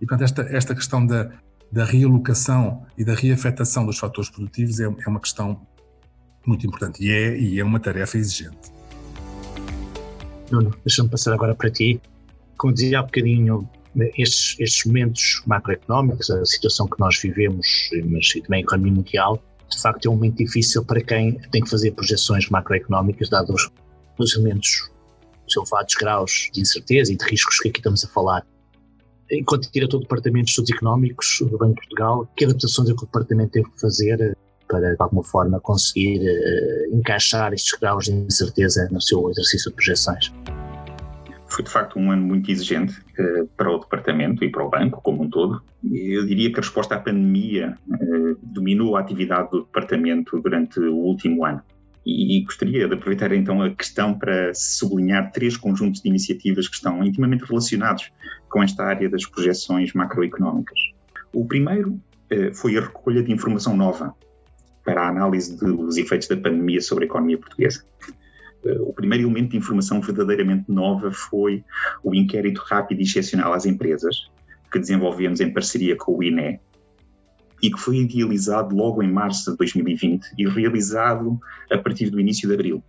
E, 0.00 0.06
portanto, 0.06 0.22
esta, 0.22 0.42
esta 0.42 0.74
questão 0.74 1.04
da, 1.04 1.30
da 1.70 1.84
realocação 1.84 2.84
e 2.98 3.04
da 3.04 3.14
reafetação 3.14 3.86
dos 3.86 3.98
fatores 3.98 4.30
produtivos 4.30 4.80
é, 4.80 4.84
é 4.84 5.08
uma 5.08 5.20
questão 5.20 5.60
muito 6.44 6.66
importante 6.66 7.04
e 7.04 7.10
é, 7.10 7.38
e 7.38 7.60
é 7.60 7.64
uma 7.64 7.78
tarefa 7.78 8.18
exigente. 8.18 8.72
Nuno, 10.50 10.74
deixa-me 10.84 11.08
passar 11.08 11.32
agora 11.32 11.54
para 11.54 11.70
ti. 11.70 12.00
Como 12.56 12.72
dizia 12.72 12.98
há 12.98 13.02
bocadinho, 13.02 13.68
estes, 14.16 14.56
estes 14.58 14.84
momentos 14.84 15.42
macroeconómicos, 15.46 16.30
a 16.30 16.44
situação 16.44 16.88
que 16.88 16.98
nós 16.98 17.18
vivemos, 17.20 17.90
mas 18.06 18.28
também 18.42 18.60
a 18.60 18.62
economia 18.62 18.92
mundial, 18.92 19.42
de 19.68 19.80
facto 19.80 20.06
é 20.06 20.10
um 20.10 20.14
momento 20.14 20.38
difícil 20.38 20.84
para 20.84 21.00
quem 21.00 21.38
tem 21.50 21.62
que 21.62 21.70
fazer 21.70 21.92
projeções 21.92 22.48
macroeconómicas, 22.48 23.28
dados 23.28 23.70
os 24.18 24.34
elementos, 24.34 24.90
os 25.46 25.56
elevados 25.56 25.94
graus 25.94 26.50
de 26.52 26.60
incerteza 26.60 27.12
e 27.12 27.16
de 27.16 27.24
riscos 27.24 27.58
que 27.58 27.68
aqui 27.68 27.78
estamos 27.78 28.04
a 28.04 28.08
falar. 28.08 28.44
Enquanto 29.32 29.70
diretor 29.70 29.98
do 29.98 30.02
Departamento 30.02 30.46
de 30.46 30.50
Estudos 30.50 30.70
Económicos 30.72 31.38
do 31.40 31.56
Banco 31.56 31.74
de 31.74 31.86
Portugal, 31.86 32.28
que 32.36 32.44
adaptações 32.44 32.90
é 32.90 32.94
que 32.94 33.02
o 33.02 33.06
Departamento 33.06 33.52
teve 33.52 33.70
que 33.70 33.80
fazer 33.80 34.36
para, 34.68 34.94
de 34.94 34.96
alguma 34.98 35.22
forma, 35.22 35.60
conseguir 35.60 36.20
uh, 36.20 36.96
encaixar 36.96 37.52
estes 37.52 37.78
graus 37.78 38.06
de 38.06 38.12
incerteza 38.12 38.88
no 38.90 39.00
seu 39.00 39.30
exercício 39.30 39.70
de 39.70 39.76
projeções? 39.76 40.32
Foi 41.46 41.64
de 41.64 41.70
facto 41.70 41.98
um 41.98 42.10
ano 42.10 42.22
muito 42.22 42.50
exigente 42.50 43.00
uh, 43.18 43.46
para 43.56 43.70
o 43.70 43.78
departamento 43.78 44.44
e 44.44 44.50
para 44.50 44.64
o 44.64 44.68
banco 44.68 45.00
como 45.00 45.22
um 45.22 45.30
todo. 45.30 45.62
Eu 45.84 46.26
diria 46.26 46.52
que 46.52 46.58
a 46.58 46.62
resposta 46.62 46.96
à 46.96 47.00
pandemia 47.00 47.76
dominou 48.42 48.96
a 48.96 49.00
atividade 49.00 49.50
do 49.50 49.60
departamento 49.62 50.40
durante 50.40 50.78
o 50.80 50.94
último 50.96 51.44
ano. 51.44 51.62
E, 52.12 52.42
gostaria 52.42 52.88
de 52.88 52.94
aproveitar 52.94 53.32
então 53.32 53.62
a 53.62 53.70
questão 53.70 54.18
para 54.18 54.52
sublinhar 54.52 55.30
três 55.30 55.56
conjuntos 55.56 56.02
de 56.02 56.08
iniciativas 56.08 56.66
que 56.66 56.74
estão 56.74 57.04
intimamente 57.04 57.44
relacionados 57.44 58.10
com 58.48 58.62
esta 58.62 58.84
área 58.84 59.08
das 59.08 59.24
projeções 59.24 59.92
macroeconómicas. 59.92 60.78
O 61.32 61.46
primeiro 61.46 62.00
foi 62.54 62.76
a 62.76 62.80
recolha 62.80 63.22
de 63.22 63.32
informação 63.32 63.76
nova 63.76 64.14
para 64.84 65.02
a 65.02 65.08
análise 65.08 65.56
dos 65.56 65.96
efeitos 65.96 66.26
da 66.28 66.36
pandemia 66.36 66.80
sobre 66.80 67.04
a 67.04 67.06
economia 67.06 67.38
portuguesa. 67.38 67.84
Eh, 68.64 68.78
o 68.80 68.92
primeiro 68.92 69.24
elemento 69.24 69.50
de 69.50 69.56
informação 69.56 70.00
verdadeiramente 70.00 70.64
nova 70.70 71.12
foi 71.12 71.64
o 72.02 72.14
inquérito 72.14 72.62
rápido 72.66 73.00
e 73.00 73.02
excepcional 73.04 73.52
às 73.52 73.66
empresas, 73.66 74.30
que 74.70 74.78
desenvolvemos 74.78 75.40
em 75.40 75.52
parceria 75.52 75.96
com 75.96 76.16
o 76.16 76.22
INE 76.22 76.60
e 77.62 77.70
que 77.70 77.78
foi 77.78 77.98
idealizado 77.98 78.74
logo 78.74 79.02
em 79.02 79.10
março 79.10 79.50
de 79.50 79.56
2020 79.58 80.32
e 80.38 80.48
realizado 80.48 81.38
a 81.70 81.78
partir 81.78 82.10
do 82.10 82.20
início 82.20 82.48
de 82.48 82.54
abril. 82.54 82.82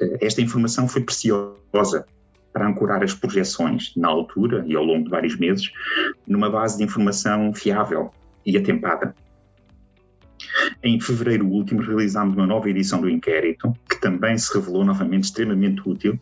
Eh, 0.00 0.18
esta 0.20 0.40
informação 0.40 0.86
foi 0.88 1.02
preciosa 1.02 2.06
para 2.52 2.68
ancorar 2.68 3.02
as 3.02 3.14
projeções 3.14 3.92
na 3.96 4.08
altura 4.08 4.64
e 4.66 4.76
ao 4.76 4.84
longo 4.84 5.04
de 5.04 5.10
vários 5.10 5.38
meses 5.38 5.70
numa 6.26 6.50
base 6.50 6.78
de 6.78 6.84
informação 6.84 7.52
fiável 7.54 8.10
e 8.44 8.56
atempada. 8.56 9.14
Em 10.82 11.00
fevereiro 11.00 11.46
último, 11.46 11.80
realizámos 11.80 12.36
uma 12.36 12.46
nova 12.46 12.68
edição 12.68 13.00
do 13.00 13.08
inquérito, 13.08 13.72
que 13.88 14.00
também 14.00 14.36
se 14.36 14.52
revelou 14.52 14.84
novamente 14.84 15.24
extremamente 15.24 15.80
útil 15.88 16.18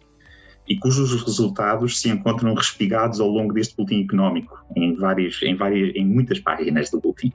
e 0.68 0.78
cujos 0.78 1.20
resultados 1.24 2.00
se 2.00 2.08
encontram 2.08 2.54
respigados 2.54 3.18
ao 3.18 3.28
longo 3.28 3.52
deste 3.52 3.74
boletim 3.74 4.04
económico, 4.04 4.64
em, 4.76 4.94
várias, 4.94 5.42
em, 5.42 5.56
várias, 5.56 5.94
em 5.96 6.06
muitas 6.06 6.38
páginas 6.38 6.90
do 6.90 7.00
boletim. 7.00 7.32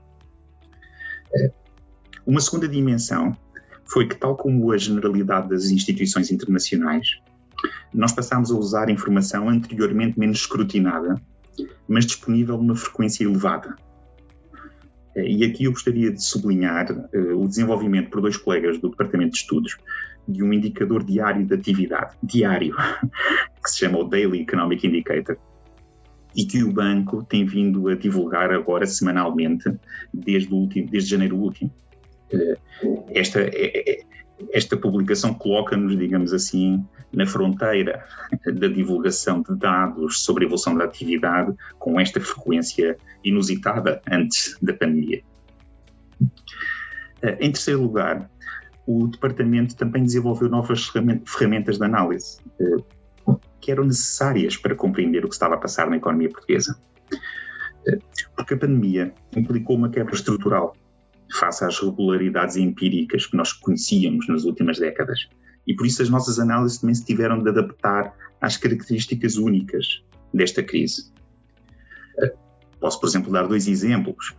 Uma 2.25 2.42
segunda 2.42 2.68
dimensão 2.68 3.38
foi 3.86 4.08
que, 4.08 4.15
tal 4.15 4.36
como 4.36 4.72
a 4.72 4.77
generalidade 4.77 5.50
das 5.50 5.70
instituições 5.70 6.32
internacionais, 6.32 7.22
nós 7.94 8.12
passámos 8.12 8.51
a 8.51 8.56
usar 8.56 8.89
informação 8.89 9.48
anteriormente 9.48 10.20
menos 10.20 10.39
escrutinada, 10.39 11.22
mas 11.88 12.06
disponível 12.06 12.58
numa 12.58 12.75
frequência 12.75 13.24
elevada. 13.24 13.75
Eh, 15.15 15.30
e 15.30 15.44
aqui 15.46 15.65
eu 15.65 15.72
gostaria 15.72 16.12
de 16.12 16.24
sublinhar 16.24 16.92
uh, 16.92 17.42
o 17.42 17.48
desenvolvimento 17.48 18.10
por 18.10 18.22
dois 18.22 18.38
colegas 18.38 18.80
do 18.80 18.89
Departamento 18.89 19.32
de 19.32 19.38
Estudos 19.38 19.77
de 20.27 20.44
um 20.44 20.51
indicador 20.51 21.04
diário 21.04 21.46
de 21.46 21.54
atividade, 21.54 22.18
diário, 22.22 22.75
que 23.63 23.70
se 23.70 23.80
chama 23.80 24.00
o 24.00 24.04
Daily 24.04 24.42
Economic 24.42 24.86
Indicator, 24.86 25.38
e 26.36 26.46
que 26.46 26.63
o 26.63 26.72
banco 26.72 27.24
tem 27.24 27.46
vindo 27.46 27.88
a 27.88 27.96
divulgar 27.96 28.51
agora 28.51 28.86
semanalmente 28.86 29.74
desde, 30.13 30.54
o 30.54 30.58
último, 30.58 30.89
desde 30.89 31.12
janeiro 31.12 31.38
último. 31.38 31.72
Uh, 32.34 33.06
esta, 33.10 33.39
é, 33.42 33.92
é, 33.92 34.04
esta 34.51 34.75
publicação 34.75 35.34
coloca-nos, 35.34 35.98
digamos 35.98 36.34
assim, 36.34 36.84
na 37.13 37.25
fronteira 37.25 38.04
da 38.46 38.68
divulgação 38.68 39.42
de 39.42 39.56
dados 39.56 40.24
sobre 40.24 40.44
a 40.44 40.48
evolução 40.48 40.75
da 40.75 40.84
atividade 40.84 41.54
com 41.80 42.00
esta 42.00 42.20
frequência 42.20 42.98
inusitada 43.24 44.01
antes 44.12 44.58
da 44.62 44.74
pandemia. 44.74 45.22
Eh, 47.22 47.38
em 47.39 47.51
terceiro 47.51 47.82
lugar, 47.82 48.30
o 48.86 49.08
departamento 49.08 49.75
também 49.75 50.04
desenvolveu 50.04 50.50
novas 50.50 50.92
ferramentas 51.25 51.77
de 51.77 51.86
análise 51.86 52.38
eh, 52.60 52.77
que 53.60 53.72
eram 53.72 53.84
necessárias 53.86 54.58
para 54.58 54.75
compreender 54.75 55.25
o 55.25 55.27
que 55.27 55.36
estava 55.36 55.55
a 55.55 55.58
passar 55.58 55.89
na 55.89 55.98
economia 55.98 56.29
portuguesa. 56.29 56.79
Porque 58.36 58.53
a 58.53 58.58
pandemia 58.58 59.13
implicou 59.36 59.75
uma 59.75 59.89
quebra 59.89 60.13
estrutural 60.13 60.75
face 61.39 61.63
às 61.65 61.79
regularidades 61.79 62.55
empíricas 62.55 63.25
que 63.25 63.36
nós 63.36 63.53
conhecíamos 63.53 64.27
nas 64.27 64.44
últimas 64.44 64.79
décadas. 64.79 65.27
E 65.67 65.75
por 65.75 65.86
isso 65.86 66.01
as 66.01 66.10
nossas 66.10 66.39
análises 66.39 66.77
também 66.77 66.94
se 66.94 67.05
tiveram 67.05 67.41
de 67.41 67.50
adaptar 67.50 68.15
às 68.39 68.58
características 68.58 69.38
únicas 69.38 70.03
desta 70.34 70.62
crise. 70.62 71.12
Posso, 72.79 73.00
por 73.00 73.10
exemplo, 73.10 73.32
dar 73.32 73.48
dois 73.48 73.67
exemplos. 73.67 74.36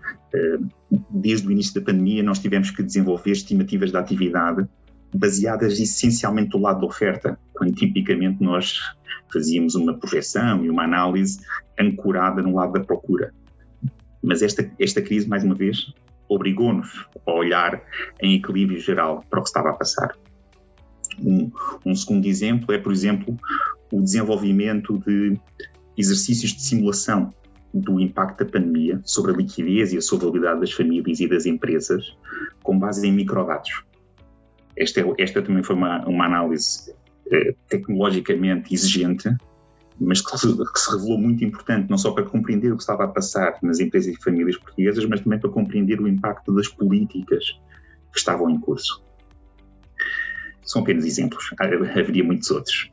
Desde 1.10 1.48
o 1.48 1.50
início 1.50 1.74
da 1.74 1.80
pandemia, 1.80 2.22
nós 2.22 2.38
tivemos 2.38 2.70
que 2.70 2.82
desenvolver 2.82 3.32
estimativas 3.32 3.90
de 3.90 3.96
atividade 3.96 4.68
baseadas 5.14 5.78
essencialmente 5.78 6.50
do 6.50 6.58
lado 6.58 6.80
da 6.80 6.86
oferta, 6.86 7.38
quando 7.54 7.74
tipicamente 7.74 8.42
nós 8.42 8.78
fazíamos 9.32 9.74
uma 9.74 9.98
projeção 9.98 10.64
e 10.64 10.70
uma 10.70 10.84
análise 10.84 11.40
ancorada 11.78 12.42
no 12.42 12.54
lado 12.54 12.72
da 12.72 12.80
procura. 12.80 13.32
Mas 14.22 14.42
esta, 14.42 14.70
esta 14.78 15.00
crise, 15.00 15.28
mais 15.28 15.44
uma 15.44 15.54
vez, 15.54 15.92
obrigou-nos 16.28 17.06
a 17.26 17.32
olhar 17.32 17.82
em 18.20 18.34
equilíbrio 18.34 18.80
geral 18.80 19.24
para 19.30 19.40
o 19.40 19.42
que 19.42 19.48
estava 19.48 19.70
a 19.70 19.74
passar. 19.74 20.16
Um, 21.18 21.50
um, 21.84 21.94
segundo 21.94 22.26
exemplo 22.26 22.74
é, 22.74 22.78
por 22.78 22.92
exemplo, 22.92 23.36
o 23.90 24.02
desenvolvimento 24.02 24.98
de 24.98 25.38
exercícios 25.96 26.52
de 26.52 26.62
simulação 26.62 27.32
do 27.72 28.00
impacto 28.00 28.44
da 28.44 28.50
pandemia 28.50 29.00
sobre 29.04 29.32
a 29.32 29.34
liquidez 29.36 29.92
e 29.92 29.98
a 29.98 30.00
solvabilidade 30.00 30.60
das 30.60 30.72
famílias 30.72 31.20
e 31.20 31.28
das 31.28 31.46
empresas 31.46 32.16
com 32.62 32.78
base 32.78 33.06
em 33.06 33.12
microdados. 33.12 33.84
Esta, 34.76 35.02
esta 35.18 35.42
também 35.42 35.62
foi 35.62 35.76
uma, 35.76 36.06
uma 36.06 36.26
análise 36.26 36.94
eh, 37.30 37.54
tecnologicamente 37.68 38.74
exigente, 38.74 39.34
mas 39.98 40.20
que 40.20 40.38
se, 40.38 40.56
que 40.56 40.78
se, 40.78 40.90
revelou 40.90 41.18
muito 41.18 41.44
importante, 41.44 41.88
não 41.88 41.96
só 41.96 42.10
para 42.12 42.24
compreender 42.24 42.72
o 42.72 42.76
que 42.76 42.82
estava 42.82 43.04
a 43.04 43.08
passar 43.08 43.58
nas 43.62 43.80
empresas 43.80 44.14
e 44.14 44.22
famílias 44.22 44.56
portuguesas, 44.58 45.04
mas 45.06 45.20
também 45.20 45.38
para 45.38 45.50
compreender 45.50 46.00
o 46.00 46.06
impacto 46.06 46.54
das 46.54 46.68
políticas 46.68 47.58
que 48.12 48.18
estavam 48.18 48.50
em 48.50 48.60
curso. 48.60 49.02
São 50.62 50.82
apenas 50.82 51.04
exemplos, 51.04 51.50
haveria 51.58 52.24
muitos 52.24 52.50
outros. 52.50 52.90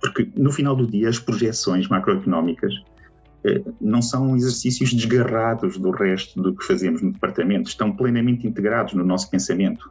Porque 0.00 0.30
no 0.34 0.50
final 0.50 0.74
do 0.74 0.86
dia, 0.86 1.08
as 1.08 1.18
projeções 1.18 1.88
macroeconómicas 1.88 2.72
não 3.80 4.00
são 4.00 4.36
exercícios 4.36 4.92
desgarrados 4.92 5.76
do 5.76 5.90
resto 5.90 6.40
do 6.40 6.54
que 6.54 6.64
fazemos 6.64 7.02
no 7.02 7.12
departamento, 7.12 7.68
estão 7.68 7.94
plenamente 7.94 8.46
integrados 8.46 8.94
no 8.94 9.04
nosso 9.04 9.28
pensamento. 9.30 9.90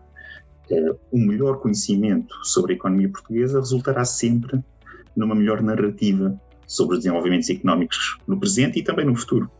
O 1.11 1.17
melhor 1.17 1.59
conhecimento 1.59 2.35
sobre 2.43 2.73
a 2.73 2.75
economia 2.75 3.09
portuguesa 3.09 3.59
resultará 3.59 4.05
sempre 4.05 4.63
numa 5.15 5.35
melhor 5.35 5.61
narrativa 5.61 6.39
sobre 6.65 6.95
os 6.95 7.03
desenvolvimentos 7.03 7.49
económicos 7.49 8.17
no 8.27 8.39
presente 8.39 8.79
e 8.79 8.83
também 8.83 9.05
no 9.05 9.15
futuro. 9.15 9.51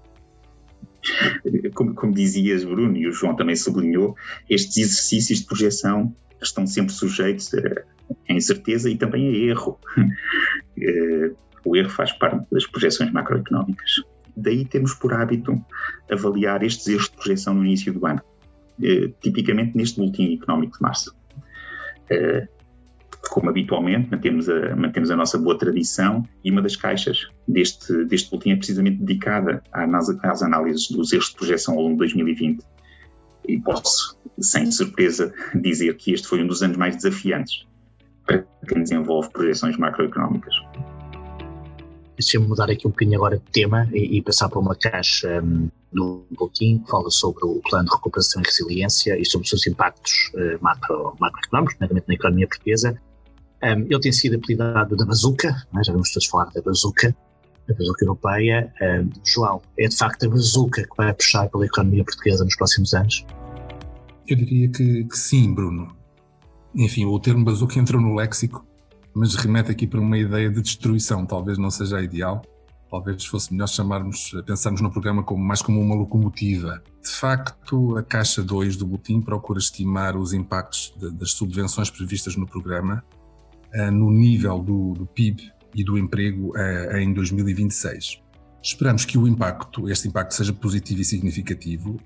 Como, 1.74 1.94
como 1.94 2.14
dizias, 2.14 2.64
Bruno, 2.64 2.96
e 2.96 3.08
o 3.08 3.12
João 3.12 3.36
também 3.36 3.56
sublinhou, 3.56 4.16
estes 4.50 4.78
exercícios 4.78 5.40
de 5.40 5.46
projeção 5.46 6.16
estão 6.42 6.66
sempre 6.66 6.94
sujeitos 6.94 7.52
a 8.30 8.34
incerteza 8.34 8.90
e 8.90 8.98
também 8.98 9.28
a 9.28 9.52
erro. 9.52 9.80
Eh, 10.84 11.32
o 11.66 11.76
erro 11.76 11.90
faz 11.90 12.12
parte 12.14 12.50
das 12.50 12.66
projeções 12.66 13.12
macroeconómicas. 13.12 14.02
Daí 14.36 14.66
temos 14.66 14.94
por 14.96 15.14
hábito 15.14 15.64
avaliar 16.10 16.64
estes 16.64 16.88
erros 16.88 17.10
de 17.10 17.18
projeção 17.18 17.54
no 17.54 17.64
início 17.64 17.94
do 17.94 18.04
ano, 18.06 18.22
eh, 18.22 18.31
tipicamente 19.22 19.76
neste 19.76 19.98
boletim 19.98 20.34
económico 20.36 20.78
de 20.78 20.82
março. 20.82 21.16
Eh, 22.10 22.48
como 23.30 23.50
habitualmente, 23.50 24.10
mantemos 24.10 24.50
a, 24.50 24.76
mantemos 24.76 25.12
a 25.12 25.16
nossa 25.16 25.38
boa 25.38 25.58
tradição 25.58 26.28
e 26.44 26.52
uma 26.52 26.62
das 26.62 26.76
caixas 26.76 27.28
deste, 27.48 28.06
deste 28.06 28.30
boletim 28.30 28.52
é 28.52 28.56
precisamente 28.56 28.98
dedicada 28.98 29.64
às, 29.72 30.42
análises 30.42 30.90
dos 30.90 31.14
erros 31.14 31.30
de 31.30 31.36
projeção 31.36 31.76
ao 31.76 31.82
longo 31.82 31.94
de 31.94 32.00
2020. 32.00 32.66
E 33.48 33.60
posso, 33.60 34.20
sem 34.40 34.72
surpresa, 34.72 35.34
dizer 35.56 35.96
que 35.98 36.14
este 36.14 36.28
foi 36.28 36.44
um 36.44 36.48
dos 36.48 36.62
anos 36.62 36.78
mais 36.78 36.96
desafiantes 36.96 37.66
para 38.26 38.46
quem 38.68 38.84
desenvolve 38.84 39.30
projeções 39.32 39.78
macroeconómicas. 39.78 40.56
Deixa-me 42.18 42.48
mudar 42.48 42.70
aqui 42.70 42.88
um 42.88 42.92
bocadinho 42.92 43.18
agora 43.18 43.38
de 43.38 43.44
tema 43.52 43.88
e, 43.92 44.18
e 44.18 44.22
passar 44.22 44.50
para 44.50 44.60
uma 44.60 44.76
caixa 44.76 45.42
um, 45.42 45.70
do 45.92 46.26
boletim 46.32 46.80
que 46.80 46.90
fala 46.90 47.10
sobre 47.10 47.46
o 47.46 47.62
plano 47.70 47.86
de 47.86 47.96
recuperação 47.96 48.42
e 48.42 48.46
resiliência 48.46 49.20
e 49.20 49.26
sobre 49.26 49.44
os 49.46 49.50
seus 49.50 49.68
impactos 49.68 50.32
uh, 50.36 50.62
macro, 50.62 51.16
macroeconómicos, 51.20 51.76
nomeadamente 51.76 52.08
na 52.08 52.14
economia 52.14 52.48
portuguesa. 52.48 53.02
Um, 53.64 53.86
ele 53.90 54.00
tem 54.00 54.12
sido 54.12 54.36
apelidado 54.38 54.96
da 54.96 55.06
bazuca, 55.06 55.50
é? 55.50 55.84
já 55.84 55.92
vamos 55.92 56.12
todos 56.12 56.28
falar 56.28 56.46
da 56.52 56.62
bazuca, 56.62 57.16
a 57.70 57.74
bazuca 57.74 58.06
europeia. 58.06 58.74
Um, 58.82 59.10
João, 59.26 59.62
é 59.78 59.88
de 59.88 59.96
facto 59.96 60.26
a 60.26 60.30
bazuca 60.30 60.84
que 60.84 60.98
vai 60.98 61.14
puxar 61.14 61.48
pela 61.50 61.66
economia 61.66 62.04
portuguesa 62.04 62.44
nos 62.44 62.56
próximos 62.56 62.94
anos? 62.94 63.26
Eu 64.28 64.36
diria 64.36 64.70
que, 64.70 65.04
que 65.04 65.18
sim, 65.18 65.54
Bruno. 65.54 65.96
Enfim, 66.74 67.06
o 67.06 67.20
termo 67.20 67.44
bazuca 67.44 67.78
entrou 67.80 68.02
no 68.02 68.16
léxico, 68.16 68.66
mas 69.14 69.36
remete 69.36 69.72
aqui 69.72 69.86
para 69.86 70.00
uma 70.00 70.18
ideia 70.18 70.50
de 70.50 70.62
destruição, 70.62 71.26
talvez 71.26 71.58
não 71.58 71.70
seja 71.70 71.98
a 71.98 72.02
ideal. 72.02 72.42
Talvez 72.90 73.26
fosse 73.26 73.54
melhor 73.54 73.70
chamarmos, 73.70 74.36
pensarmos 74.46 74.82
no 74.82 74.92
programa 74.92 75.24
como, 75.24 75.42
mais 75.42 75.62
como 75.62 75.80
uma 75.80 75.96
locomotiva. 75.96 76.84
De 77.02 77.10
facto, 77.10 77.98
a 77.98 78.04
Caixa 78.04 78.44
2 78.44 78.76
do 78.76 78.86
Botim 78.86 79.22
procura 79.22 79.60
estimar 79.60 80.18
os 80.18 80.34
impactos 80.34 80.94
de, 80.98 81.10
das 81.12 81.32
subvenções 81.32 81.90
previstas 81.90 82.36
no 82.36 82.46
programa 82.46 83.02
uh, 83.74 83.92
no 83.92 84.12
nível 84.12 84.60
do, 84.60 84.94
do, 84.94 85.06
PIB 85.06 85.52
e 85.74 85.86
do 85.86 85.98
emprego 85.98 86.50
uh, 86.50 86.98
em 86.98 87.14
2026. 87.14 88.22
Esperamos 88.64 89.06
que 89.06 89.18
o 89.18 89.28
impacto, 89.28 89.90
este 89.90 90.08
impacto 90.08 90.36
seja 90.36 90.54
positivo 90.54 91.02
e 91.02 91.06
significativo. 91.06 92.00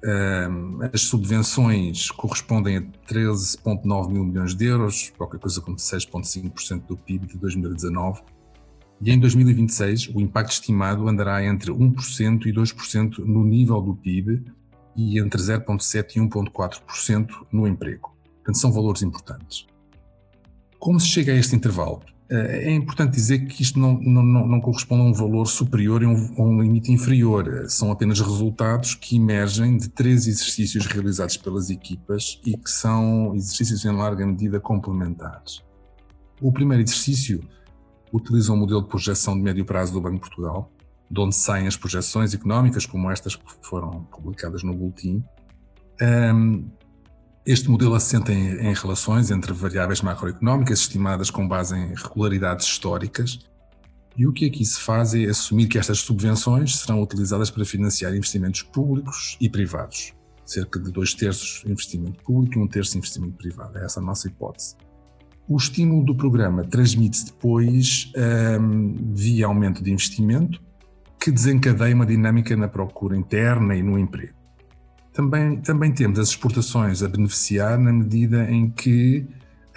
As 0.94 1.02
subvenções 1.02 2.10
correspondem 2.12 2.78
a 2.78 2.82
13,9 2.82 4.10
mil 4.10 4.24
milhões 4.24 4.56
de 4.56 4.66
euros, 4.66 5.12
qualquer 5.18 5.40
coisa 5.40 5.60
como 5.60 5.76
6,5% 5.76 6.86
do 6.88 6.96
PIB 6.96 7.28
de 7.28 7.38
2019. 7.38 8.22
E 9.02 9.12
em 9.12 9.20
2026, 9.20 10.08
o 10.16 10.22
impacto 10.22 10.54
estimado 10.54 11.10
andará 11.10 11.44
entre 11.44 11.74
1% 11.74 12.46
e 12.46 12.54
2% 12.54 13.18
no 13.18 13.44
nível 13.44 13.82
do 13.82 13.94
PIB 13.94 14.46
e 14.96 15.20
entre 15.20 15.42
0,7% 15.42 16.16
e 16.16 16.20
1,4% 16.22 17.28
no 17.52 17.68
emprego. 17.68 18.16
Portanto, 18.36 18.58
são 18.58 18.72
valores 18.72 19.02
importantes. 19.02 19.68
Como 20.80 21.02
se 21.02 21.08
chega 21.08 21.34
a 21.34 21.36
este 21.36 21.54
intervalo? 21.54 22.02
É 22.28 22.74
importante 22.74 23.14
dizer 23.14 23.46
que 23.46 23.62
isto 23.62 23.78
não, 23.78 24.00
não, 24.00 24.48
não, 24.48 24.60
corresponde 24.60 25.04
a 25.04 25.06
um 25.06 25.14
valor 25.14 25.46
superior 25.46 26.02
e 26.02 26.08
um, 26.08 26.34
a 26.38 26.42
um, 26.42 26.60
limite 26.60 26.92
inferior. 26.92 27.66
São 27.70 27.92
apenas 27.92 28.20
resultados 28.20 28.96
que 28.96 29.16
emergem 29.16 29.78
de 29.78 29.90
três 29.90 30.26
exercícios 30.26 30.88
realizados 30.88 31.38
pelas 31.38 31.70
equipas 31.70 32.42
e 32.44 32.58
que 32.58 32.70
são 32.70 33.36
exercícios 33.36 33.86
em 33.86 33.92
larga 33.92 34.26
medida 34.26 34.60
complementares. 34.60 35.64
O 36.42 36.52
primeiro 36.52 36.82
exercício 36.82 37.44
utiliza 38.12 38.52
um 38.52 38.58
modelo 38.58 38.82
de 38.82 38.90
projeção 38.90 39.36
de 39.36 39.44
médio 39.44 39.64
prazo 39.64 39.94
do 39.94 40.02
Banco 40.02 40.16
de 40.16 40.22
Portugal, 40.22 40.72
de 41.10 41.20
onde 41.20 41.36
saem 41.36 41.68
as 41.68 41.78
projeções 41.78 42.34
económicas, 42.34 42.88
como 42.88 43.12
estas 43.12 43.36
que 43.36 43.44
foram 43.62 44.04
publicadas 44.06 44.64
no 44.64 44.74
boletim, 44.74 45.24
um, 46.02 46.66
este 47.46 47.70
modelo 47.70 47.94
assenta 47.94 48.34
em, 48.34 48.58
em, 48.58 48.74
relações 48.74 49.30
entre 49.30 49.54
variáveis 49.54 50.02
macroeconómicas 50.02 50.80
estimadas 50.80 51.30
com 51.30 51.48
base 51.48 51.76
em 51.76 51.94
regularidades 51.94 52.66
históricas, 52.66 53.40
e 54.18 54.26
o 54.26 54.34
que 54.34 54.46
aqui 54.46 54.66
se 54.66 54.80
faz 54.80 55.14
é 55.14 55.26
assumir 55.26 55.68
que 55.68 55.78
estas 55.78 56.00
subvenções 56.00 56.78
serão 56.78 57.02
utilizadas 57.02 57.52
para 57.52 57.66
financiar 57.66 58.16
investimentos 58.16 58.64
públicos 58.64 59.38
e 59.40 59.50
privados. 59.50 60.14
Cerca 60.46 60.80
de 60.80 60.92
dois 60.92 61.14
terços 61.14 61.64
investimento 61.66 62.24
público 62.24 62.58
e 62.58 62.62
um 62.62 62.68
terço 62.68 62.98
investimento 62.98 63.34
privado. 63.34 63.78
É 63.78 63.84
essa 63.84 64.00
a 64.00 64.04
nossa 64.04 64.28
hipótese. 64.28 64.76
O 65.48 65.58
estímulo 65.58 66.04
do 66.04 66.16
programa 66.16 66.64
transmite-se 66.64 67.26
depois 67.26 68.12
um, 68.60 69.14
via 69.14 69.46
aumento 69.46 69.84
de 69.84 69.92
investimento, 69.92 70.62
que 71.20 71.30
desencadeia 71.30 71.94
uma 71.94 72.06
dinâmica 72.06 72.56
na 72.56 72.68
procura 72.68 73.18
interna 73.18 73.76
e 73.76 73.84
no 73.84 74.00
emprego. 74.00 74.45
Também, 75.16 75.62
também 75.62 75.94
temos 75.94 76.20
as 76.20 76.28
exportações 76.28 77.02
a 77.02 77.08
beneficiar 77.08 77.80
na 77.80 77.94
medida 77.94 78.52
em 78.52 78.70
que 78.70 79.26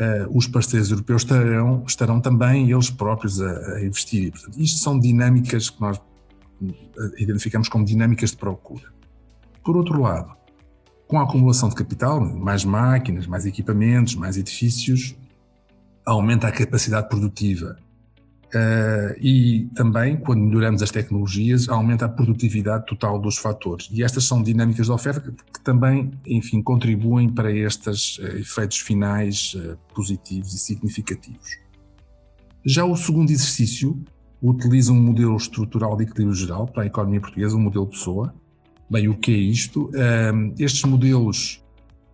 uh, 0.01 0.37
os 0.37 0.49
parceiros 0.49 0.91
europeus 0.91 1.23
estarão, 1.23 1.85
estarão 1.87 2.21
também 2.21 2.69
eles 2.69 2.91
próprios 2.91 3.41
a, 3.41 3.77
a 3.77 3.85
investir. 3.85 4.33
Portanto, 4.33 4.61
isto 4.61 4.81
são 4.81 4.99
dinâmicas 4.99 5.71
que 5.71 5.81
nós 5.81 6.01
eh, 6.61 7.23
identificamos 7.23 7.69
como 7.69 7.85
dinâmicas 7.85 8.33
de 8.33 8.37
procura. 8.37 8.93
Por 9.65 9.77
outro 9.77 10.03
lado, 10.03 10.37
com 11.07 11.21
a 11.21 11.23
acumulação 11.23 11.69
de 11.69 11.77
capital, 11.77 12.21
mais 12.21 12.65
máquinas, 12.65 13.29
mais 13.29 13.47
equipamentos, 13.47 14.17
mais 14.17 14.37
edifícios, 14.37 15.17
aumenta 16.05 16.49
a 16.49 16.53
capacidade 16.53 17.09
produtiva 17.09 17.77
Uh, 18.49 19.13
e 19.21 19.69
também, 19.75 20.17
quando 20.17 20.41
melhoramos 20.41 20.83
as 20.83 20.91
tecnologias, 20.91 21.69
aumenta 21.69 22.07
a 22.07 22.09
produtividade 22.09 22.87
total 22.87 23.21
dos 23.21 23.37
fatores. 23.37 23.89
E 23.93 24.03
estas 24.03 24.25
são 24.25 24.43
dinâmicas 24.43 24.87
de 24.87 24.93
oferta 24.93 25.21
que, 25.21 25.31
que 25.31 25.61
também, 25.63 26.11
enfim, 26.27 26.63
contribuem 26.63 27.29
para 27.29 27.53
estes 27.53 28.17
uh, 28.19 28.39
efeitos 28.39 28.79
finais 28.79 29.53
uh, 29.55 29.77
positivos 29.95 30.55
e 30.55 30.59
significativos. 30.59 31.59
Já 32.65 32.85
o 32.87 32.97
segundo 32.97 33.31
exercício 33.31 34.03
utiliza 34.41 34.93
um 34.93 35.01
modelo 35.01 35.37
estrutural 35.37 35.97
de 35.97 36.05
equilíbrio 36.05 36.35
geral 36.35 36.67
para 36.67 36.85
a 36.85 36.87
economia 36.87 37.21
portuguesa, 37.21 37.55
um 37.55 37.61
modelo 37.61 37.87
pessoa. 37.87 38.35
Bem, 38.91 39.09
o 39.09 39.15
que 39.15 39.31
é 39.31 39.37
isto? 39.37 39.91
estes 40.59 40.83
modelos 40.85 41.63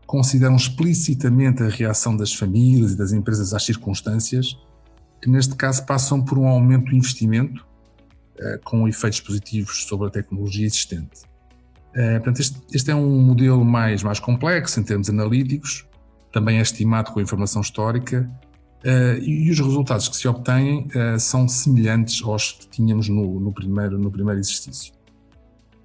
consideram 0.06 0.56
explicitamente 0.56 1.62
a 1.62 1.68
reação 1.68 2.16
das 2.16 2.34
famílias 2.34 2.92
e 2.92 2.96
das 2.96 3.12
empresas 3.12 3.54
às 3.54 3.64
circunstâncias 3.64 4.56
que 5.24 5.30
neste 5.30 5.54
caso 5.54 5.86
passam 5.86 6.22
por 6.22 6.38
um 6.38 6.46
aumento 6.46 6.90
do 6.90 6.96
investimento 6.96 7.66
uh, 8.38 8.62
com 8.62 8.86
efeitos 8.86 9.22
positivos 9.22 9.86
sobre 9.86 10.08
a 10.08 10.10
tecnologia 10.10 10.66
existente. 10.66 11.22
Uh, 11.96 12.16
portanto, 12.16 12.40
este, 12.40 12.60
este, 12.74 12.90
é 12.90 12.94
um 12.94 13.22
modelo 13.22 13.64
mais, 13.64 14.02
mais 14.02 14.20
complexo 14.20 14.78
em 14.78 14.82
termos 14.82 15.08
analíticos, 15.08 15.86
também 16.30 16.58
é 16.58 16.60
estimado 16.60 17.10
com 17.10 17.22
informação 17.22 17.62
histórica, 17.62 18.30
uh, 18.84 19.18
e, 19.22 19.50
os 19.50 19.58
resultados 19.58 20.10
que 20.10 20.16
se 20.18 20.28
obtêm 20.28 20.88
são 21.18 21.48
semelhantes 21.48 22.22
aos 22.22 22.52
que 22.52 22.68
tínhamos 22.68 23.08
no, 23.08 23.40
no, 23.40 23.50
primeiro, 23.50 23.98
no 23.98 24.10
primeiro 24.10 24.38
exercício. 24.38 24.92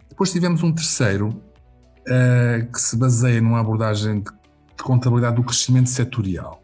Depois 0.10 0.34
tivemos 0.34 0.62
um 0.64 0.74
terceiro, 0.74 1.42
que 2.74 2.82
se 2.82 2.98
baseia 2.98 3.40
numa 3.40 3.60
abordagem 3.60 4.22
de 4.22 4.84
contabilidade 4.84 5.36
do 5.38 5.44
crescimento 5.44 5.88
setorial. 5.88 6.62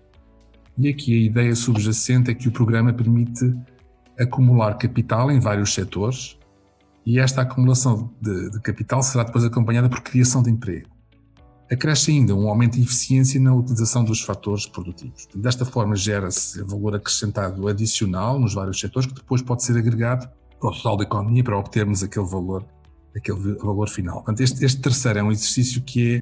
E 0.78 0.90
aqui 0.90 1.14
a 1.14 1.26
ideia 1.26 1.56
subjacente 1.56 2.30
é 2.30 2.34
que 2.34 2.48
o 2.48 2.52
programa 2.52 2.92
permite 2.92 3.56
acumular 4.20 4.78
capital 4.78 5.32
em 5.32 5.40
vários 5.40 5.74
setores 5.74 6.38
e 7.06 7.20
esta 7.20 7.42
acumulação 7.42 8.12
de, 8.22 8.50
de 8.50 8.60
capital 8.62 9.02
será 9.02 9.24
depois 9.24 9.44
acompanhada 9.46 9.88
por 9.88 10.02
criação 10.02 10.42
de 10.42 10.50
emprego. 10.50 10.90
Acresce 11.72 12.12
ainda 12.12 12.36
um 12.36 12.48
aumento 12.50 12.74
de 12.74 12.82
eficiência 12.82 13.40
na 13.40 13.54
utilização 13.54 14.04
dos 14.04 14.22
fatores 14.22 14.66
produtivos. 14.68 15.28
Desta 15.34 15.66
forma, 15.66 15.96
gera-se 15.96 16.62
valor 16.64 16.96
acrescentado 16.96 17.68
adicional 17.68 18.40
nos 18.40 18.54
vários 18.54 18.80
setores 18.80 19.08
que 19.08 19.16
depois 19.16 19.42
pode 19.42 19.64
ser 19.64 19.78
agregado 19.78 20.30
para 20.60 20.70
o 20.70 20.74
total 20.74 20.98
da 20.98 21.04
economia 21.04 21.44
para 21.44 21.58
obtermos 21.58 22.04
aquele 22.04 22.26
valor, 22.26 22.66
aquele 23.16 23.56
valor 23.56 23.90
final. 23.90 24.18
Portanto, 24.18 24.42
este, 24.42 24.64
este 24.64 24.82
terceiro 24.82 25.20
é 25.20 25.24
um 25.24 25.32
exercício 25.32 25.82
que 25.82 26.22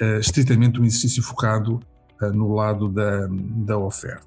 é 0.00 0.16
uh, 0.16 0.20
estritamente 0.20 0.80
um 0.80 0.84
exercício 0.84 1.22
focado 1.22 1.80
no 2.26 2.54
lado 2.54 2.88
da, 2.88 3.28
da 3.28 3.78
oferta. 3.78 4.26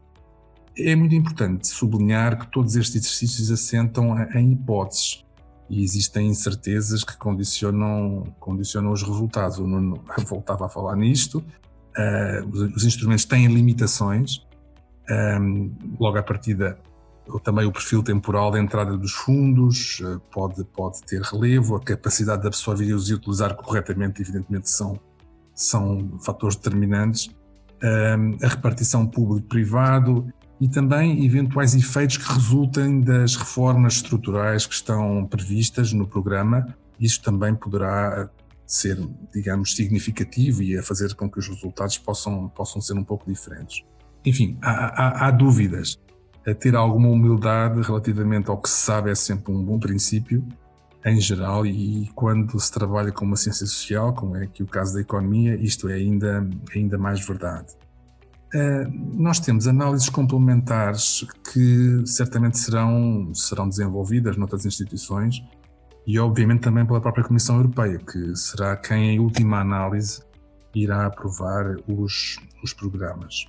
É 0.78 0.96
muito 0.96 1.14
importante 1.14 1.68
sublinhar 1.68 2.40
que 2.40 2.52
todos 2.52 2.76
estes 2.76 2.96
exercícios 2.96 3.52
assentam 3.52 4.18
em 4.34 4.54
hipóteses 4.54 5.26
e 5.70 5.84
existem 5.84 6.28
incertezas 6.28 7.04
que 7.04 7.18
condicionam, 7.18 8.24
condicionam 8.40 8.92
os 8.92 9.02
resultados. 9.02 9.58
O 9.58 9.68
Nuno 9.68 10.04
voltava 10.28 10.66
a 10.66 10.70
falar 10.70 10.96
nisto. 10.96 11.44
Uh, 11.98 12.48
os, 12.50 12.76
os, 12.76 12.84
instrumentos 12.86 13.26
têm 13.26 13.48
limitações, 13.48 14.46
um, 15.10 15.74
logo 16.00 16.18
à 16.18 16.24
partida 16.24 16.80
também 17.44 17.66
o 17.66 17.72
perfil 17.72 18.02
temporal 18.02 18.52
da 18.52 18.60
entrada 18.60 18.98
dos 18.98 19.12
fundos 19.12 20.00
uh, 20.00 20.20
pode, 20.32 20.64
pode 20.66 21.02
ter 21.04 21.22
relevo, 21.22 21.76
a 21.76 21.82
capacidade 21.82 22.42
de 22.42 22.48
absorver 22.48 22.86
e 22.86 22.94
utilizar 22.94 23.56
corretamente, 23.56 24.22
evidentemente, 24.22 24.70
são, 24.70 25.00
são 25.54 26.18
fatores 26.20 26.56
determinantes, 26.56 27.30
a 28.42 28.48
repartição 28.48 29.08
público-privado 29.08 30.32
e 30.60 30.68
também 30.68 31.26
eventuais 31.26 31.74
efeitos 31.74 32.18
que 32.18 32.32
resultem 32.32 33.02
das 33.02 33.36
reformas 33.36 33.96
estruturais 33.96 34.66
que 34.68 34.76
estão 34.76 35.26
previstas 35.26 35.92
no 35.92 36.08
programa. 36.08 36.68
Isso 37.00 37.22
também 37.22 37.56
poderá 37.56 38.30
ser, 38.68 38.98
digamos, 39.34 39.76
significativo 39.76 40.62
e 40.62 40.78
a 40.78 40.84
fazer 40.84 41.14
com 41.16 41.30
que 41.30 41.40
os 41.40 41.48
resultados 41.48 41.98
possam, 41.98 42.48
possam 42.50 42.80
ser 42.80 42.94
um 42.94 43.04
pouco 43.04 43.26
diferentes. 43.28 43.84
Enfim, 44.24 44.58
há, 44.62 44.72
há, 44.72 45.28
há 45.28 45.32
dúvidas. 45.32 46.00
A 46.48 46.54
ter 46.54 46.76
alguma 46.76 47.10
humildade 47.10 47.82
relativamente 47.82 48.50
ao 48.50 48.58
que 48.60 48.70
se 48.70 48.78
sabe 48.78 49.12
é 49.12 49.16
sempre 49.16 49.52
um 49.52 49.64
bom 49.64 49.80
princípio, 49.80 50.44
em 51.06 51.20
geral, 51.20 51.66
e 51.66 52.10
quando 52.14 52.60
se 52.60 52.72
trabalha 52.72 53.12
com 53.12 53.26
uma 53.26 53.36
ciência 53.36 53.66
social, 53.66 54.14
como 54.14 54.38
é 54.38 54.44
aqui 54.44 54.62
o 54.62 54.68
caso 54.68 54.94
da 54.94 55.02
economia, 55.02 55.56
isto 55.56 55.90
é 55.90 55.96
ainda, 55.96 56.48
ainda 56.76 56.98
mais 56.98 57.26
verdade. 57.26 57.74
Eh, 58.54 58.88
nós 59.14 59.40
temos 59.40 59.68
análises 59.68 60.10
complementares 60.10 61.26
que 61.52 62.04
certamente 62.06 62.60
serão, 62.60 63.34
serão 63.34 63.68
desenvolvidas 63.68 64.36
noutras 64.38 64.66
instituições 64.66 65.42
e, 66.06 66.20
obviamente, 66.20 66.62
também 66.62 66.86
pela 66.86 67.00
própria 67.00 67.24
Comissão 67.24 67.58
Europeia, 67.58 67.98
que 67.98 68.36
será 68.36 68.76
quem, 68.76 69.16
em 69.16 69.20
última 69.20 69.60
análise, 69.62 70.22
irá 70.76 71.06
aprovar 71.06 71.78
os, 71.88 72.38
os 72.64 72.74
programas. 72.74 73.46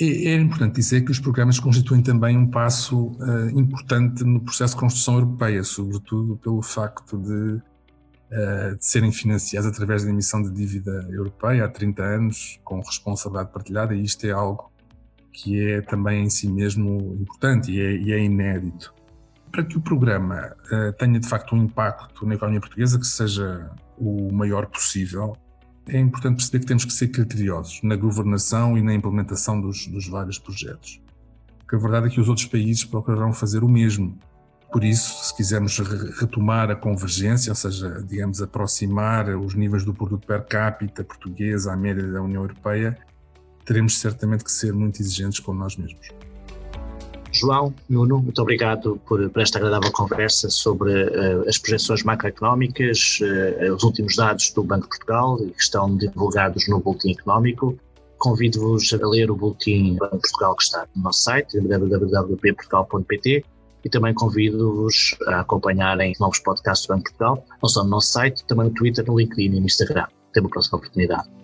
É, 0.00 0.04
é 0.04 0.34
importante 0.34 0.76
dizer 0.76 1.04
que 1.04 1.10
os 1.10 1.18
programas 1.18 1.58
constituem 1.58 2.02
também 2.02 2.36
um 2.36 2.46
passo 2.46 3.08
uh, 3.08 3.58
importante 3.58 4.24
no 4.24 4.40
processo 4.40 4.74
de 4.74 4.80
construção 4.80 5.14
europeia, 5.14 5.64
sobretudo 5.64 6.36
pelo 6.36 6.62
facto 6.62 7.18
de 7.18 7.60
eh, 8.30 8.74
de 8.74 8.86
serem 8.86 9.10
financiados 9.10 9.66
através 9.66 10.04
da 10.04 10.10
emissão 10.10 10.42
de 10.42 10.50
dívida 10.50 10.92
europeia 11.08 11.64
há 11.64 11.68
30 11.68 12.02
anos, 12.02 12.60
com 12.62 12.78
responsabilidade 12.78 13.50
partilhada, 13.50 13.94
e 13.94 14.02
isto 14.02 14.26
é 14.26 14.30
algo 14.30 14.70
que 15.32 15.58
é 15.58 15.80
também 15.80 16.24
em 16.24 16.28
si 16.28 16.46
mesmo 16.46 17.16
importante 17.18 17.72
e 17.72 17.80
é, 17.80 17.96
e 17.96 18.12
é 18.12 18.18
inédito. 18.18 18.92
Para 19.50 19.64
que 19.64 19.78
o 19.78 19.80
programa 19.80 20.54
uh, 20.70 20.92
tenha 20.98 21.18
de 21.18 21.26
facto 21.26 21.54
um 21.54 21.64
impacto 21.64 22.26
na 22.26 22.34
economia 22.34 22.60
portuguesa 22.60 22.98
que 22.98 23.06
seja 23.06 23.70
o 23.96 24.30
maior 24.30 24.66
possível, 24.66 25.34
é 25.88 25.98
importante 25.98 26.36
perceber 26.36 26.60
que 26.60 26.66
temos 26.66 26.84
que 26.84 26.92
ser 26.92 27.08
criteriosos 27.08 27.80
na 27.82 27.96
governação 27.96 28.76
e 28.76 28.82
na 28.82 28.94
implementação 28.94 29.60
dos, 29.60 29.86
dos 29.86 30.06
vários 30.08 30.38
projetos. 30.38 31.00
Porque 31.58 31.76
a 31.76 31.78
verdade 31.78 32.06
é 32.06 32.10
que 32.10 32.20
os 32.20 32.28
outros 32.28 32.46
países 32.46 32.84
procurarão 32.84 33.32
fazer 33.32 33.62
o 33.62 33.68
mesmo 33.68 34.18
por 34.70 34.84
isso, 34.84 35.24
se 35.24 35.34
quisermos 35.34 35.78
retomar 36.20 36.70
a 36.70 36.76
convergência, 36.76 37.50
ou 37.50 37.54
seja, 37.54 38.02
digamos, 38.06 38.42
aproximar 38.42 39.30
os 39.30 39.54
níveis 39.54 39.82
do 39.82 39.94
produto 39.94 40.26
per 40.26 40.44
capita 40.44 41.02
português 41.02 41.66
à 41.66 41.74
média 41.74 42.06
da 42.06 42.20
União 42.20 42.42
Europeia, 42.42 42.98
teremos 43.64 43.98
certamente 43.98 44.44
que 44.44 44.52
ser 44.52 44.74
muito 44.74 45.00
exigentes 45.00 45.40
com 45.40 45.54
nós 45.54 45.74
mesmos. 45.76 46.08
João, 47.38 47.72
Nuno, 47.88 48.18
muito 48.18 48.42
obrigado 48.42 49.00
por, 49.06 49.30
por 49.30 49.40
esta 49.40 49.58
agradável 49.58 49.92
conversa 49.92 50.50
sobre 50.50 50.90
uh, 51.04 51.48
as 51.48 51.56
projeções 51.56 52.02
macroeconómicas, 52.02 53.20
uh, 53.20 53.72
os 53.72 53.84
últimos 53.84 54.16
dados 54.16 54.50
do 54.50 54.64
Banco 54.64 54.84
de 54.84 54.88
Portugal, 54.88 55.36
que 55.36 55.62
estão 55.62 55.96
divulgados 55.96 56.66
no 56.68 56.80
Boletim 56.80 57.12
Económico. 57.12 57.78
Convido-vos 58.18 58.92
a 58.92 59.06
ler 59.06 59.30
o 59.30 59.36
Boletim 59.36 59.96
Banco 59.96 60.16
de 60.16 60.22
Portugal 60.22 60.56
que 60.56 60.62
está 60.64 60.86
no 60.96 61.02
nosso 61.04 61.22
site, 61.22 61.60
www.portugal.pt 61.60 63.44
e 63.84 63.88
também 63.88 64.12
convido-vos 64.12 65.16
a 65.28 65.40
acompanharem 65.40 66.12
novos 66.18 66.40
podcasts 66.40 66.86
do 66.86 66.94
Banco 66.94 67.04
Portugal, 67.04 67.44
não 67.62 67.68
só 67.68 67.84
no 67.84 67.90
nosso 67.90 68.08
site, 68.10 68.44
também 68.46 68.66
no 68.66 68.74
Twitter, 68.74 69.06
no 69.06 69.16
LinkedIn 69.16 69.56
e 69.56 69.60
no 69.60 69.66
Instagram. 69.66 70.06
Até 70.30 70.40
uma 70.40 70.50
próxima 70.50 70.78
oportunidade. 70.78 71.37